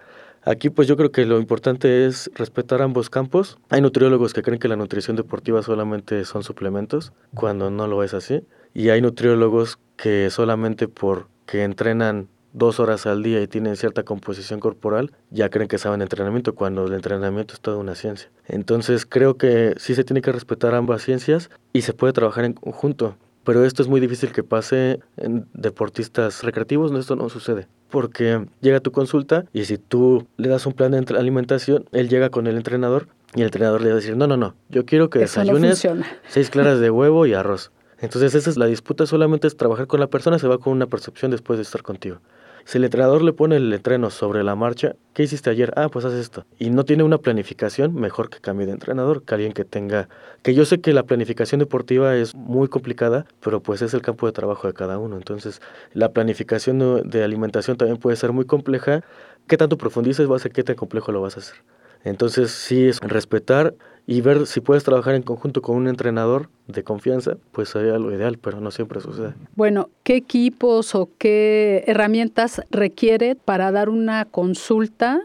Aquí 0.45 0.69
pues 0.69 0.89
yo 0.89 0.97
creo 0.97 1.11
que 1.11 1.25
lo 1.25 1.39
importante 1.39 2.05
es 2.05 2.29
respetar 2.35 2.81
ambos 2.81 3.09
campos. 3.09 3.57
Hay 3.69 3.79
nutriólogos 3.79 4.33
que 4.33 4.41
creen 4.41 4.59
que 4.59 4.67
la 4.67 4.75
nutrición 4.75 5.15
deportiva 5.15 5.63
solamente 5.63 6.25
son 6.25 6.43
suplementos, 6.43 7.13
cuando 7.33 7.71
no 7.71 7.87
lo 7.87 8.03
es 8.03 8.13
así. 8.13 8.43
Y 8.73 8.89
hay 8.89 9.01
nutriólogos 9.01 9.79
que 9.95 10.29
solamente 10.29 10.89
porque 10.89 11.63
entrenan 11.63 12.27
dos 12.53 12.79
horas 12.79 13.05
al 13.05 13.23
día 13.23 13.41
y 13.41 13.47
tienen 13.47 13.75
cierta 13.75 14.03
composición 14.03 14.59
corporal, 14.59 15.11
ya 15.31 15.49
creen 15.49 15.67
que 15.67 15.77
saben 15.77 16.01
entrenamiento, 16.01 16.55
cuando 16.55 16.85
el 16.85 16.93
entrenamiento 16.93 17.53
es 17.55 17.59
toda 17.59 17.77
una 17.77 17.95
ciencia. 17.95 18.29
Entonces 18.47 19.05
creo 19.05 19.37
que 19.37 19.73
sí 19.77 19.95
se 19.95 20.03
tiene 20.03 20.21
que 20.21 20.31
respetar 20.31 20.75
ambas 20.75 21.01
ciencias 21.01 21.49
y 21.73 21.81
se 21.81 21.93
puede 21.93 22.13
trabajar 22.13 22.45
en 22.45 22.53
conjunto. 22.53 23.17
Pero 23.43 23.65
esto 23.65 23.81
es 23.81 23.89
muy 23.89 23.99
difícil 23.99 24.31
que 24.31 24.43
pase 24.43 25.01
en 25.17 25.45
deportistas 25.53 26.43
recreativos, 26.43 26.91
no, 26.91 26.99
esto 26.99 27.15
no 27.15 27.27
sucede. 27.27 27.67
Porque 27.89 28.45
llega 28.61 28.79
tu 28.79 28.91
consulta 28.91 29.45
y 29.51 29.65
si 29.65 29.77
tú 29.77 30.25
le 30.37 30.47
das 30.47 30.65
un 30.65 30.73
plan 30.73 30.91
de 30.91 31.15
alimentación, 31.17 31.85
él 31.91 32.07
llega 32.07 32.29
con 32.29 32.47
el 32.47 32.55
entrenador 32.55 33.07
y 33.35 33.41
el 33.41 33.47
entrenador 33.47 33.81
le 33.81 33.87
va 33.87 33.93
a 33.93 33.95
decir, 33.97 34.15
no, 34.15 34.27
no, 34.27 34.37
no, 34.37 34.55
yo 34.69 34.85
quiero 34.85 35.09
que 35.09 35.23
Eso 35.23 35.41
desayunes 35.41 35.85
seis 36.27 36.49
claras 36.51 36.79
de 36.79 36.89
huevo 36.89 37.25
y 37.25 37.33
arroz. 37.33 37.71
Entonces 37.99 38.35
esa 38.35 38.49
es 38.49 38.57
la 38.57 38.65
disputa, 38.65 39.05
solamente 39.05 39.47
es 39.47 39.55
trabajar 39.55 39.87
con 39.87 39.99
la 39.99 40.07
persona, 40.07 40.39
se 40.39 40.47
va 40.47 40.57
con 40.57 40.73
una 40.73 40.87
percepción 40.87 41.31
después 41.31 41.57
de 41.57 41.63
estar 41.63 41.83
contigo. 41.83 42.19
Si 42.65 42.77
el 42.77 42.85
entrenador 42.85 43.21
le 43.21 43.33
pone 43.33 43.57
el 43.57 43.73
entreno 43.73 44.09
sobre 44.09 44.43
la 44.43 44.55
marcha, 44.55 44.95
¿qué 45.13 45.23
hiciste 45.23 45.49
ayer? 45.49 45.73
Ah, 45.75 45.89
pues 45.89 46.05
haz 46.05 46.13
esto. 46.13 46.45
Y 46.59 46.69
no 46.69 46.85
tiene 46.85 47.03
una 47.03 47.17
planificación, 47.17 47.93
mejor 47.93 48.29
que 48.29 48.39
cambie 48.39 48.65
de 48.65 48.71
entrenador, 48.71 49.23
que 49.23 49.35
alguien 49.35 49.51
que 49.51 49.65
tenga... 49.65 50.07
Que 50.43 50.53
yo 50.53 50.63
sé 50.63 50.79
que 50.79 50.93
la 50.93 51.03
planificación 51.03 51.59
deportiva 51.59 52.15
es 52.15 52.33
muy 52.35 52.69
complicada, 52.69 53.25
pero 53.41 53.61
pues 53.61 53.81
es 53.81 53.93
el 53.93 54.01
campo 54.01 54.27
de 54.27 54.31
trabajo 54.31 54.67
de 54.67 54.73
cada 54.73 54.97
uno. 54.97 55.17
Entonces, 55.17 55.61
la 55.93 56.13
planificación 56.13 57.09
de 57.09 57.23
alimentación 57.23 57.75
también 57.75 57.97
puede 57.97 58.15
ser 58.15 58.31
muy 58.31 58.45
compleja. 58.45 59.03
¿Qué 59.47 59.57
tanto 59.57 59.77
profundices 59.77 60.31
va 60.31 60.37
a 60.37 60.39
ser 60.39 60.53
qué 60.53 60.63
tan 60.63 60.77
complejo 60.77 61.11
lo 61.11 61.21
vas 61.21 61.35
a 61.35 61.41
hacer? 61.41 61.57
Entonces, 62.05 62.51
sí 62.51 62.87
es 62.87 62.99
respetar 63.01 63.75
y 64.05 64.21
ver 64.21 64.47
si 64.47 64.59
puedes 64.59 64.83
trabajar 64.83 65.15
en 65.15 65.23
conjunto 65.23 65.61
con 65.61 65.75
un 65.77 65.87
entrenador 65.87 66.49
de 66.67 66.83
confianza, 66.83 67.37
pues 67.51 67.69
sería 67.69 67.97
lo 67.97 68.13
ideal, 68.13 68.37
pero 68.37 68.59
no 68.59 68.71
siempre 68.71 68.99
sucede. 68.99 69.33
Bueno, 69.55 69.89
¿qué 70.03 70.15
equipos 70.15 70.95
o 70.95 71.09
qué 71.17 71.83
herramientas 71.87 72.61
requiere 72.69 73.35
para 73.35 73.71
dar 73.71 73.89
una 73.89 74.25
consulta 74.25 75.21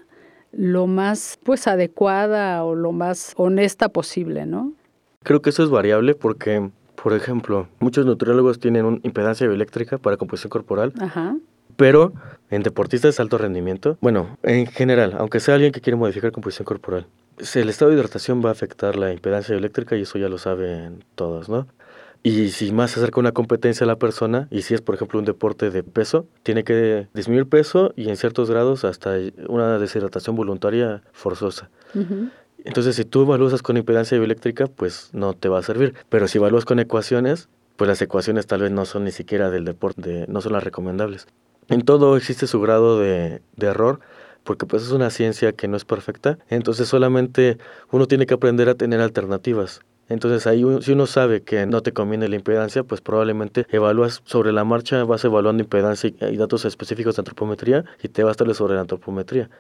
lo 0.53 0.87
más 0.87 1.38
pues 1.43 1.67
adecuada 1.67 2.64
o 2.64 2.75
lo 2.75 2.93
más 2.93 3.33
honesta 3.37 3.88
posible, 3.88 4.47
¿no? 4.47 4.73
Creo 5.23 5.43
que 5.43 5.51
eso 5.51 5.62
es 5.62 5.71
variable 5.71 6.14
porque, 6.14 6.71
por 7.01 7.12
ejemplo, 7.12 7.69
muchos 7.81 8.07
nutriólogos 8.07 8.59
tienen 8.59 8.85
una 8.85 8.99
impedancia 9.03 9.47
bioeléctrica 9.47 9.99
para 9.99 10.17
composición 10.17 10.51
corporal, 10.51 10.93
Ajá. 11.01 11.37
pero 11.77 12.12
en 12.51 12.62
deportistas 12.62 13.17
de 13.17 13.23
alto 13.23 13.37
rendimiento, 13.37 13.99
bueno, 14.01 14.38
en 14.43 14.67
general, 14.67 15.14
aunque 15.19 15.41
sea 15.41 15.57
alguien 15.57 15.73
que 15.73 15.81
quiere 15.81 15.97
modificar 15.97 16.33
composición 16.33 16.64
corporal, 16.64 17.07
el 17.55 17.68
estado 17.68 17.90
de 17.90 17.96
hidratación 17.96 18.44
va 18.44 18.51
a 18.51 18.53
afectar 18.53 18.96
la 18.96 19.12
impedancia 19.12 19.53
bioeléctrica 19.53 19.96
y 19.96 20.03
eso 20.03 20.18
ya 20.18 20.29
lo 20.29 20.38
saben 20.38 21.05
todos, 21.14 21.48
¿no? 21.48 21.66
Y 22.22 22.51
si 22.51 22.72
más 22.72 22.90
se 22.90 23.01
acerca 23.01 23.20
una 23.20 23.33
competencia 23.33 23.85
a 23.85 23.87
la 23.87 23.96
persona, 23.96 24.48
y 24.51 24.62
si 24.62 24.74
es, 24.74 24.81
por 24.81 24.94
ejemplo, 24.94 25.18
un 25.18 25.24
deporte 25.24 25.70
de 25.70 25.83
peso, 25.85 26.27
tiene 26.42 26.64
que 26.64 27.09
disminuir 27.14 27.48
peso 27.48 27.92
y 27.96 28.09
en 28.09 28.16
ciertos 28.16 28.51
grados 28.51 28.85
hasta 28.85 29.16
una 29.48 29.79
deshidratación 29.79 30.35
voluntaria 30.35 31.03
forzosa. 31.12 31.70
Ujú. 31.94 32.31
Entonces, 32.64 32.96
si 32.96 33.05
tú 33.05 33.22
evalúas 33.22 33.62
con 33.62 33.77
impedancia 33.77 34.18
bioeléctrica, 34.18 34.66
pues 34.66 35.11
no 35.12 35.33
te 35.33 35.48
va 35.48 35.61
a 35.61 35.62
servir. 35.62 35.94
Pero 36.09 36.27
si 36.27 36.38
evalúas 36.38 36.64
con 36.64 36.81
ecuaciones, 36.81 37.48
pues 37.77 37.88
las 37.88 38.03
ecuaciones 38.03 38.48
tal 38.48 38.62
vez 38.62 38.72
no 38.72 38.85
son 38.85 39.05
ni 39.05 39.12
siquiera 39.12 39.51
del 39.51 39.64
deporte, 39.64 40.27
no 40.29 40.40
son 40.40 40.55
las 40.55 40.64
recomendables. 40.64 41.29
En 41.68 41.83
todo 41.83 42.16
existe 42.16 42.48
su 42.48 42.61
grado 42.61 42.98
de, 42.98 43.42
de 43.57 43.66
error, 43.66 44.01
porque 44.44 44.66
pues 44.66 44.83
es 44.83 44.90
una 44.90 45.11
ciencia 45.11 45.53
que 45.53 45.68
no 45.68 45.77
es 45.77 45.85
perfecta. 45.85 46.38
Entonces 46.48 46.88
solamente 46.88 47.59
uno 47.90 48.07
tiene 48.07 48.27
que 48.27 48.35
aprender 48.35 48.68
a 48.68 48.74
tener 48.74 49.01
alternativas. 49.01 49.81
Entonces 50.09 50.46
ahí 50.46 50.64
si 50.81 50.92
uno 50.92 51.07
sabe 51.07 51.42
que 51.42 51.66
no 51.66 51.83
te 51.83 51.92
conviene 51.92 52.29
la 52.29 52.37
impedancia, 52.37 52.83
pues 52.83 53.01
probablemente 53.01 53.66
evalúas 53.70 54.22
sobre 54.24 54.53
la 54.53 54.64
marcha, 54.64 55.05
vas 55.05 55.24
evaluando 55.24 55.62
impedancia 55.62 56.11
y, 56.11 56.37
datos 56.37 56.64
específicos 56.64 57.16
de 57.16 57.20
antropometría 57.20 57.85
y 58.03 58.09
te 58.09 58.24
vas 58.24 58.37
a 58.40 58.55
sobre 58.55 58.74
la 58.74 58.81
antropometría. 58.81 59.51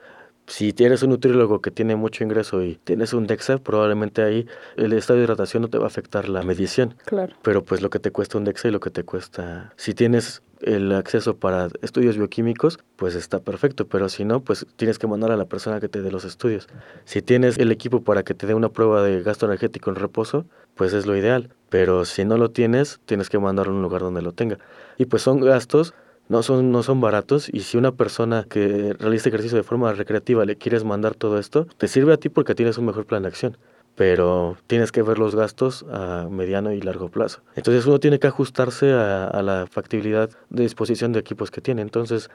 Si 0.48 0.72
tienes 0.72 1.02
un 1.02 1.10
nutriólogo 1.10 1.60
que 1.60 1.70
tiene 1.70 1.94
mucho 1.94 2.24
ingreso 2.24 2.62
y 2.62 2.76
tienes 2.82 3.12
un 3.12 3.26
DEXA, 3.26 3.58
probablemente 3.58 4.22
ahí 4.22 4.46
el 4.76 4.94
estado 4.94 5.18
de 5.18 5.24
hidratación 5.24 5.62
no 5.62 5.68
te 5.68 5.76
va 5.76 5.84
a 5.84 5.88
afectar 5.88 6.28
la 6.30 6.42
medición. 6.42 6.94
Claro. 7.04 7.36
Pero 7.42 7.64
pues 7.64 7.82
lo 7.82 7.90
que 7.90 7.98
te 7.98 8.10
cuesta 8.10 8.38
un 8.38 8.44
DEXA 8.44 8.68
y 8.68 8.70
lo 8.70 8.80
que 8.80 8.90
te 8.90 9.04
cuesta... 9.04 9.74
Si 9.76 9.92
tienes 9.92 10.42
el 10.62 10.90
acceso 10.92 11.36
para 11.36 11.68
estudios 11.82 12.16
bioquímicos, 12.16 12.78
pues 12.96 13.14
está 13.14 13.40
perfecto, 13.40 13.88
pero 13.88 14.08
si 14.08 14.24
no, 14.24 14.40
pues 14.40 14.66
tienes 14.76 14.98
que 14.98 15.06
mandar 15.06 15.30
a 15.32 15.36
la 15.36 15.44
persona 15.44 15.80
que 15.80 15.88
te 15.90 16.00
dé 16.00 16.10
los 16.10 16.24
estudios. 16.24 16.66
Si 17.04 17.20
tienes 17.20 17.58
el 17.58 17.70
equipo 17.70 18.02
para 18.02 18.22
que 18.22 18.32
te 18.32 18.46
dé 18.46 18.54
una 18.54 18.70
prueba 18.70 19.02
de 19.02 19.22
gasto 19.22 19.44
energético 19.44 19.90
en 19.90 19.96
reposo, 19.96 20.46
pues 20.74 20.94
es 20.94 21.04
lo 21.04 21.14
ideal. 21.14 21.50
Pero 21.68 22.06
si 22.06 22.24
no 22.24 22.38
lo 22.38 22.50
tienes, 22.52 23.00
tienes 23.04 23.28
que 23.28 23.38
mandarlo 23.38 23.74
a 23.74 23.76
un 23.76 23.82
lugar 23.82 24.00
donde 24.00 24.22
lo 24.22 24.32
tenga. 24.32 24.58
Y 24.96 25.04
pues 25.04 25.22
son 25.22 25.40
gastos 25.40 25.92
no 26.28 26.42
son, 26.42 26.70
no 26.70 26.82
son 26.82 27.00
baratos 27.00 27.48
y 27.52 27.60
si 27.60 27.76
una 27.76 27.92
persona 27.92 28.44
que 28.48 28.94
realiza 28.98 29.28
ejercicio 29.28 29.56
de 29.56 29.64
forma 29.64 29.92
recreativa 29.92 30.44
le 30.44 30.56
quieres 30.56 30.84
mandar 30.84 31.14
todo 31.14 31.38
esto, 31.38 31.66
te 31.76 31.88
sirve 31.88 32.12
a 32.12 32.16
ti 32.18 32.28
porque 32.28 32.54
tienes 32.54 32.78
un 32.78 32.86
mejor 32.86 33.06
plan 33.06 33.22
de 33.22 33.28
acción. 33.28 33.56
Pero 33.98 34.56
tienes 34.68 34.92
que 34.92 35.02
ver 35.02 35.18
los 35.18 35.34
gastos 35.34 35.84
a 35.90 36.28
mediano 36.30 36.72
y 36.72 36.80
largo 36.80 37.08
plazo. 37.08 37.40
Entonces 37.56 37.84
uno 37.84 37.98
tiene 37.98 38.20
que 38.20 38.28
ajustarse 38.28 38.92
a, 38.92 39.26
a 39.26 39.42
la 39.42 39.66
factibilidad 39.68 40.30
de 40.50 40.62
disposición 40.62 41.12
de 41.12 41.18
equipos 41.18 41.50
que 41.50 41.60
tiene. 41.60 41.82
Entonces 41.82 42.30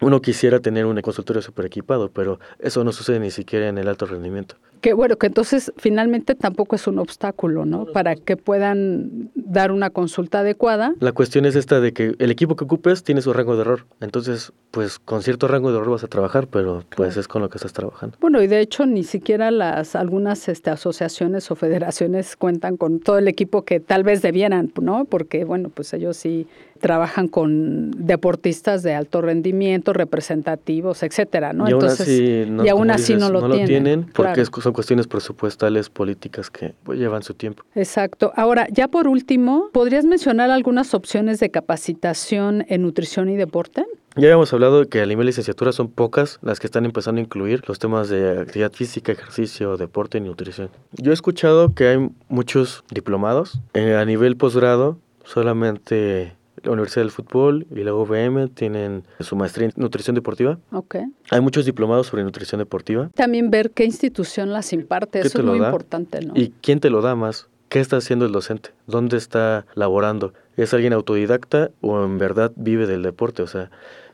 uno 0.00 0.20
quisiera 0.22 0.60
tener 0.60 0.86
un 0.86 1.00
consultorio 1.00 1.42
super 1.42 1.66
equipado, 1.66 2.10
pero 2.10 2.38
eso 2.60 2.84
no 2.84 2.92
sucede 2.92 3.18
ni 3.18 3.32
siquiera 3.32 3.68
en 3.68 3.78
el 3.78 3.88
alto 3.88 4.06
rendimiento. 4.06 4.54
Que 4.80 4.92
bueno, 4.92 5.16
que 5.16 5.26
entonces 5.26 5.72
finalmente 5.76 6.36
tampoco 6.36 6.76
es 6.76 6.86
un 6.86 7.00
obstáculo, 7.00 7.64
¿no? 7.64 7.86
Para 7.86 8.14
que 8.14 8.36
puedan 8.36 9.30
dar 9.34 9.72
una 9.72 9.90
consulta 9.90 10.40
adecuada. 10.40 10.94
La 11.00 11.10
cuestión 11.10 11.46
es 11.46 11.56
esta 11.56 11.80
de 11.80 11.92
que 11.92 12.14
el 12.20 12.30
equipo 12.30 12.54
que 12.54 12.62
ocupes 12.62 13.02
tiene 13.02 13.20
su 13.20 13.32
rango 13.32 13.56
de 13.56 13.62
error. 13.62 13.86
Entonces, 14.00 14.52
pues 14.70 15.00
con 15.00 15.22
cierto 15.22 15.48
rango 15.48 15.72
de 15.72 15.78
error 15.78 15.90
vas 15.90 16.04
a 16.04 16.06
trabajar, 16.06 16.46
pero 16.46 16.84
pues 16.94 17.16
es 17.16 17.26
con 17.26 17.42
lo 17.42 17.48
que 17.48 17.58
estás 17.58 17.72
trabajando. 17.72 18.16
Bueno, 18.20 18.40
y 18.40 18.46
de 18.46 18.60
hecho 18.60 18.86
ni 18.86 19.02
siquiera 19.02 19.50
las 19.50 19.96
algunas 19.96 20.48
este, 20.48 20.70
asociaciones 20.70 21.07
o 21.50 21.56
federaciones 21.56 22.36
cuentan 22.36 22.76
con 22.76 23.00
todo 23.00 23.18
el 23.18 23.28
equipo 23.28 23.62
que 23.62 23.80
tal 23.80 24.02
vez 24.02 24.22
debieran, 24.22 24.72
¿no? 24.80 25.04
Porque 25.04 25.44
bueno, 25.44 25.70
pues 25.70 25.92
ellos 25.94 26.16
sí 26.16 26.46
trabajan 26.78 27.28
con 27.28 27.90
deportistas 28.06 28.82
de 28.82 28.94
alto 28.94 29.20
rendimiento, 29.20 29.92
representativos, 29.92 31.02
etcétera, 31.02 31.52
¿no? 31.52 31.68
Y 31.68 31.72
aún 31.72 31.84
así 31.84 32.44
no, 32.48 32.64
y 32.64 32.68
aún 32.68 32.90
así 32.90 33.14
no 33.14 33.30
lo 33.30 33.46
no 33.46 33.54
tienen, 33.54 34.04
porque 34.14 34.44
claro. 34.44 34.62
son 34.62 34.72
cuestiones 34.72 35.06
presupuestales, 35.06 35.90
políticas 35.90 36.50
que 36.50 36.74
pues, 36.84 36.98
llevan 36.98 37.22
su 37.22 37.34
tiempo. 37.34 37.64
Exacto. 37.74 38.32
Ahora, 38.36 38.66
ya 38.70 38.88
por 38.88 39.08
último, 39.08 39.70
¿podrías 39.72 40.04
mencionar 40.04 40.50
algunas 40.50 40.94
opciones 40.94 41.40
de 41.40 41.50
capacitación 41.50 42.64
en 42.68 42.82
nutrición 42.82 43.28
y 43.28 43.36
deporte? 43.36 43.84
Ya 44.16 44.26
habíamos 44.26 44.52
hablado 44.52 44.80
de 44.80 44.88
que 44.88 45.00
a 45.00 45.06
nivel 45.06 45.26
licenciatura 45.26 45.70
son 45.70 45.88
pocas 45.88 46.40
las 46.42 46.58
que 46.58 46.66
están 46.66 46.84
empezando 46.84 47.20
a 47.20 47.22
incluir 47.22 47.62
los 47.68 47.78
temas 47.78 48.08
de 48.08 48.40
actividad 48.40 48.72
física, 48.72 49.12
ejercicio, 49.12 49.76
deporte 49.76 50.18
y 50.18 50.20
nutrición. 50.22 50.70
Yo 50.92 51.12
he 51.12 51.14
escuchado 51.14 51.72
que 51.72 51.86
hay 51.86 52.08
muchos 52.28 52.82
diplomados. 52.90 53.60
Eh, 53.74 53.94
a 53.94 54.04
nivel 54.04 54.36
posgrado, 54.36 54.98
solamente 55.24 56.32
la 56.62 56.72
Universidad 56.72 57.02
del 57.02 57.10
Fútbol 57.10 57.66
y 57.70 57.82
la 57.84 57.94
UVM 57.94 58.48
tienen 58.48 59.04
su 59.20 59.36
maestría 59.36 59.66
en 59.66 59.72
nutrición 59.76 60.14
deportiva. 60.14 60.58
Ok. 60.72 60.96
Hay 61.30 61.40
muchos 61.40 61.64
diplomados 61.64 62.08
sobre 62.08 62.24
nutrición 62.24 62.58
deportiva. 62.58 63.10
También 63.14 63.50
ver 63.50 63.70
qué 63.70 63.84
institución 63.84 64.52
las 64.52 64.72
imparte, 64.72 65.20
¿Qué 65.20 65.28
eso 65.28 65.38
es 65.38 65.44
muy 65.44 65.58
da? 65.58 65.66
importante, 65.66 66.20
¿no? 66.20 66.34
¿Y 66.36 66.52
quién 66.60 66.80
te 66.80 66.90
lo 66.90 67.00
da 67.02 67.14
más? 67.14 67.48
¿Qué 67.68 67.80
está 67.80 67.98
haciendo 67.98 68.24
el 68.24 68.32
docente? 68.32 68.70
¿Dónde 68.86 69.16
está 69.18 69.66
laborando? 69.74 70.32
¿Es 70.56 70.72
alguien 70.72 70.92
autodidacta 70.94 71.70
o 71.82 72.02
en 72.02 72.16
verdad 72.18 72.50
vive 72.56 72.86
del 72.86 73.02
deporte? 73.02 73.42
O 73.42 73.46
sea, 73.46 73.70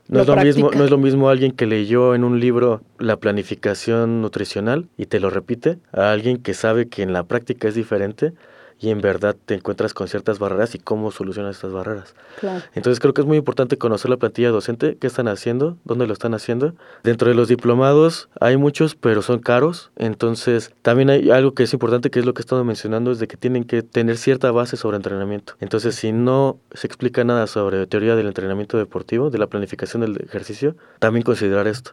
no 0.08 0.18
Lo 0.18 0.22
es, 0.22 0.28
lo 0.28 0.36
mismo, 0.36 0.70
no 0.72 0.84
es 0.84 0.90
lo 0.90 0.98
mismo 0.98 1.28
alguien 1.30 1.52
que 1.52 1.66
leyó 1.66 2.14
en 2.14 2.24
un 2.24 2.40
libro 2.40 2.82
la 2.98 3.16
planificación 3.16 4.20
nutricional 4.20 4.88
y 4.98 5.06
te 5.06 5.20
lo 5.20 5.30
repite 5.30 5.78
a 5.92 6.10
alguien 6.10 6.38
que 6.38 6.52
sabe 6.52 6.88
que 6.88 7.02
en 7.02 7.12
la 7.12 7.24
práctica 7.24 7.68
es 7.68 7.74
diferente 7.74 8.32
y 8.80 8.90
en 8.90 9.00
verdad 9.00 9.36
te 9.46 9.54
encuentras 9.54 9.94
con 9.94 10.08
ciertas 10.08 10.38
barreras 10.38 10.74
y 10.74 10.78
cómo 10.78 11.10
solucionas 11.10 11.56
estas 11.56 11.72
barreras. 11.72 12.14
Claro. 12.40 12.64
Entonces 12.74 13.00
creo 13.00 13.14
que 13.14 13.20
es 13.20 13.26
muy 13.26 13.36
importante 13.36 13.78
conocer 13.78 14.10
la 14.10 14.16
plantilla 14.16 14.50
docente, 14.50 14.96
qué 14.98 15.06
están 15.06 15.28
haciendo, 15.28 15.76
dónde 15.84 16.06
lo 16.06 16.12
están 16.12 16.34
haciendo. 16.34 16.74
Dentro 17.02 17.28
de 17.28 17.34
los 17.34 17.48
diplomados 17.48 18.28
hay 18.40 18.56
muchos, 18.56 18.94
pero 18.94 19.22
son 19.22 19.38
caros. 19.38 19.90
Entonces 19.96 20.72
también 20.82 21.10
hay 21.10 21.30
algo 21.30 21.54
que 21.54 21.62
es 21.62 21.72
importante, 21.72 22.10
que 22.10 22.18
es 22.18 22.26
lo 22.26 22.34
que 22.34 22.40
he 22.40 22.44
estado 22.44 22.64
mencionando, 22.64 23.12
es 23.12 23.18
de 23.18 23.28
que 23.28 23.36
tienen 23.36 23.64
que 23.64 23.82
tener 23.82 24.16
cierta 24.16 24.50
base 24.50 24.76
sobre 24.76 24.96
entrenamiento. 24.96 25.54
Entonces 25.60 25.94
si 25.94 26.12
no 26.12 26.58
se 26.72 26.86
explica 26.86 27.24
nada 27.24 27.46
sobre 27.46 27.86
teoría 27.86 28.16
del 28.16 28.26
entrenamiento 28.26 28.76
deportivo, 28.78 29.30
de 29.30 29.38
la 29.38 29.46
planificación 29.46 30.02
del 30.02 30.16
ejercicio, 30.22 30.76
también 30.98 31.22
considerar 31.22 31.66
esto. 31.66 31.92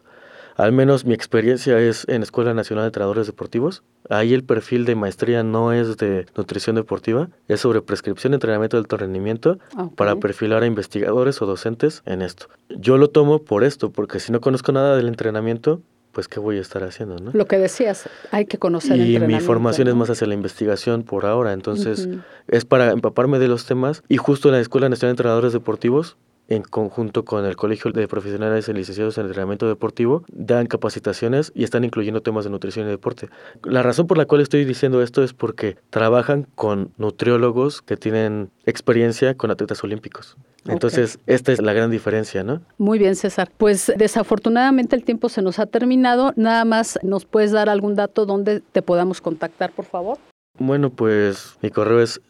Al 0.56 0.72
menos 0.72 1.04
mi 1.04 1.14
experiencia 1.14 1.78
es 1.78 2.06
en 2.08 2.22
Escuela 2.22 2.54
Nacional 2.54 2.84
de 2.84 2.88
Entrenadores 2.88 3.26
Deportivos. 3.26 3.82
Ahí 4.10 4.34
el 4.34 4.44
perfil 4.44 4.84
de 4.84 4.94
maestría 4.94 5.42
no 5.42 5.72
es 5.72 5.96
de 5.96 6.26
nutrición 6.36 6.76
deportiva, 6.76 7.28
es 7.48 7.60
sobre 7.60 7.80
prescripción 7.80 8.32
de 8.32 8.36
entrenamiento 8.36 8.76
de 8.76 8.82
alto 8.82 8.96
rendimiento 8.96 9.58
para 9.96 10.16
perfilar 10.16 10.62
a 10.62 10.66
investigadores 10.66 11.40
o 11.40 11.46
docentes 11.46 12.02
en 12.06 12.22
esto. 12.22 12.46
Yo 12.68 12.98
lo 12.98 13.08
tomo 13.08 13.42
por 13.42 13.64
esto, 13.64 13.90
porque 13.90 14.20
si 14.20 14.32
no 14.32 14.40
conozco 14.40 14.72
nada 14.72 14.96
del 14.96 15.08
entrenamiento, 15.08 15.80
pues 16.12 16.28
qué 16.28 16.40
voy 16.40 16.58
a 16.58 16.60
estar 16.60 16.84
haciendo, 16.84 17.16
¿no? 17.16 17.30
Lo 17.32 17.46
que 17.46 17.58
decías, 17.58 18.08
hay 18.30 18.44
que 18.44 18.58
conocer 18.58 18.98
Y 18.98 19.18
mi 19.18 19.40
formación 19.40 19.88
es 19.88 19.94
más 19.94 20.10
hacia 20.10 20.26
la 20.26 20.34
investigación 20.34 21.02
por 21.04 21.24
ahora, 21.24 21.52
entonces 21.52 22.08
es 22.48 22.64
para 22.64 22.90
empaparme 22.90 23.38
de 23.38 23.48
los 23.48 23.64
temas 23.64 24.02
y 24.08 24.18
justo 24.18 24.48
en 24.48 24.54
la 24.54 24.60
Escuela 24.60 24.88
Nacional 24.88 25.10
de 25.10 25.22
Entrenadores 25.22 25.52
Deportivos 25.52 26.16
en 26.48 26.62
conjunto 26.62 27.24
con 27.24 27.44
el 27.44 27.56
Colegio 27.56 27.92
de 27.92 28.08
Profesionales 28.08 28.68
y 28.68 28.72
Licenciados 28.72 29.18
en 29.18 29.26
Entrenamiento 29.26 29.68
Deportivo, 29.68 30.24
dan 30.28 30.66
capacitaciones 30.66 31.52
y 31.54 31.64
están 31.64 31.84
incluyendo 31.84 32.20
temas 32.22 32.44
de 32.44 32.50
nutrición 32.50 32.86
y 32.86 32.90
deporte. 32.90 33.28
La 33.62 33.82
razón 33.82 34.06
por 34.06 34.18
la 34.18 34.26
cual 34.26 34.40
estoy 34.40 34.64
diciendo 34.64 35.02
esto 35.02 35.22
es 35.22 35.32
porque 35.32 35.76
trabajan 35.90 36.46
con 36.54 36.92
nutriólogos 36.98 37.82
que 37.82 37.96
tienen 37.96 38.50
experiencia 38.66 39.34
con 39.34 39.50
atletas 39.50 39.82
olímpicos. 39.84 40.36
Entonces, 40.66 41.18
esta 41.26 41.52
es 41.52 41.60
la 41.60 41.72
gran 41.72 41.90
diferencia, 41.90 42.44
¿no? 42.44 42.60
Muy 42.78 42.98
bien, 42.98 43.16
César. 43.16 43.50
Pues 43.56 43.92
desafortunadamente 43.96 44.94
el 44.94 45.04
tiempo 45.04 45.28
se 45.28 45.42
nos 45.42 45.58
ha 45.58 45.66
terminado. 45.66 46.32
Nada 46.36 46.64
más, 46.64 46.98
¿nos 47.02 47.24
puedes 47.24 47.50
dar 47.50 47.68
algún 47.68 47.96
dato 47.96 48.26
donde 48.26 48.60
te 48.60 48.80
podamos 48.80 49.20
contactar, 49.20 49.72
por 49.72 49.86
favor? 49.86 50.18
Bueno, 50.58 50.90
pues 50.90 51.56
mi 51.62 51.70
correo 51.70 52.00
es 52.00 52.20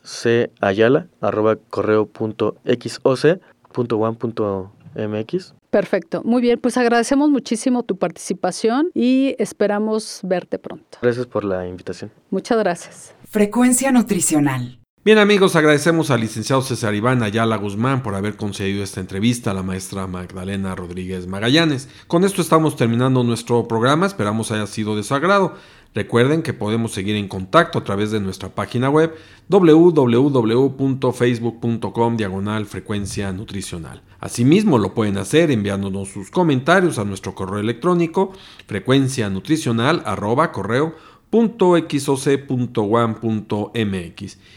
cayala, 0.61 1.09
Perfecto. 5.71 6.23
Muy 6.25 6.43
bien, 6.43 6.61
pues 6.61 6.77
agradecemos 6.77 7.31
muchísimo 7.31 7.83
tu 7.83 7.97
participación 7.97 8.91
y 8.95 9.35
esperamos 9.39 10.21
verte 10.23 10.59
pronto. 10.59 10.99
Gracias 11.01 11.27
por 11.27 11.45
la 11.45 11.67
invitación. 11.67 12.11
Muchas 12.31 12.59
gracias. 12.59 13.15
Frecuencia 13.25 13.91
nutricional. 13.91 14.79
Bien 15.05 15.19
amigos, 15.19 15.57
agradecemos 15.57 16.13
al 16.13 16.21
licenciado 16.21 16.63
César 16.63 16.95
Iván 16.95 17.25
Ayala 17.25 17.57
Guzmán 17.57 18.05
por 18.05 18.15
haber 18.15 18.37
concedido 18.37 18.85
esta 18.85 19.01
entrevista 19.01 19.51
a 19.51 19.55
la 19.55 19.65
maestra 19.65 20.07
Magdalena 20.07 20.77
Rodríguez 20.77 21.27
Magallanes. 21.27 21.89
Con 22.07 22.23
esto 22.23 22.41
estamos 22.41 22.77
terminando 22.77 23.25
nuestro 23.25 23.67
programa, 23.67 24.07
esperamos 24.07 24.53
haya 24.53 24.69
sido 24.69 24.95
de 24.95 25.03
su 25.03 25.13
agrado. 25.17 25.57
Recuerden 25.95 26.43
que 26.43 26.55
podemos 26.55 26.93
seguir 26.93 27.17
en 27.17 27.29
contacto 27.29 27.79
a 27.79 27.85
través 27.85 28.11
de 28.11 28.21
nuestra 28.21 28.49
página 28.49 28.89
web 28.89 29.15
www.facebook.com 29.49 32.17
diagonal 32.17 32.65
frecuencia 32.65 33.31
nutricional. 33.33 34.01
Asimismo 34.19 34.79
lo 34.79 34.95
pueden 34.95 35.19
hacer 35.19 35.51
enviándonos 35.51 36.09
sus 36.09 36.31
comentarios 36.31 36.99
a 36.99 37.05
nuestro 37.05 37.35
correo 37.35 37.59
electrónico 37.59 38.33
frecuencia 38.67 39.29
nutricional 39.29 40.03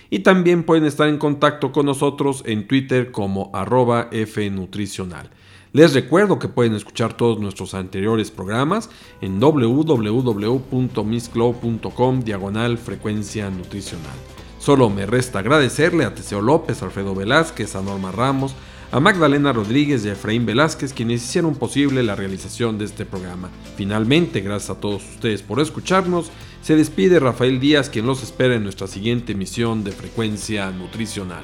y 0.10 0.20
también 0.20 0.64
pueden 0.64 0.86
estar 0.86 1.10
en 1.10 1.18
contacto 1.18 1.72
con 1.72 1.86
nosotros 1.86 2.44
en 2.46 2.68
Twitter 2.68 3.12
como 3.12 3.50
arroba 3.54 4.10
fnutricional. 4.12 5.30
Les 5.76 5.94
recuerdo 5.94 6.40
que 6.40 6.48
pueden 6.48 6.74
escuchar 6.74 7.18
todos 7.18 7.38
nuestros 7.38 7.74
anteriores 7.74 8.32
programas 8.32 8.90
en 9.20 9.42
www.misclow.com 9.42 12.20
diagonal 12.22 12.78
frecuencia 12.78 13.50
nutricional. 13.50 14.16
Solo 14.58 14.90
me 14.90 15.06
resta 15.06 15.40
agradecerle 15.40 16.06
a 16.06 16.16
Teseo 16.16 16.42
López, 16.42 16.82
Alfredo 16.82 17.14
Velázquez, 17.14 17.76
a 17.76 17.82
Norma 17.82 18.14
Ramos, 18.14 18.56
a 18.90 19.02
Magdalena 19.02 19.52
Rodríguez 19.52 20.06
y 20.06 20.10
a 20.10 20.14
Efraín 20.14 20.46
Velázquez 20.46 20.94
quienes 20.94 21.22
hicieron 21.22 21.56
posible 21.56 22.04
la 22.04 22.16
realización 22.16 22.78
de 22.78 22.86
este 22.86 23.06
programa. 23.06 23.50
Finalmente, 23.76 24.40
gracias 24.40 24.78
a 24.78 24.80
todos 24.80 25.04
ustedes 25.04 25.42
por 25.42 25.60
escucharnos, 25.60 26.32
se 26.62 26.78
despide 26.78 27.20
Rafael 27.20 27.60
Díaz 27.60 27.90
quien 27.90 28.06
los 28.06 28.24
espera 28.24 28.56
en 28.56 28.64
nuestra 28.64 28.88
siguiente 28.88 29.34
emisión 29.34 29.84
de 29.84 29.92
Frecuencia 29.92 30.72
Nutricional. 30.72 31.44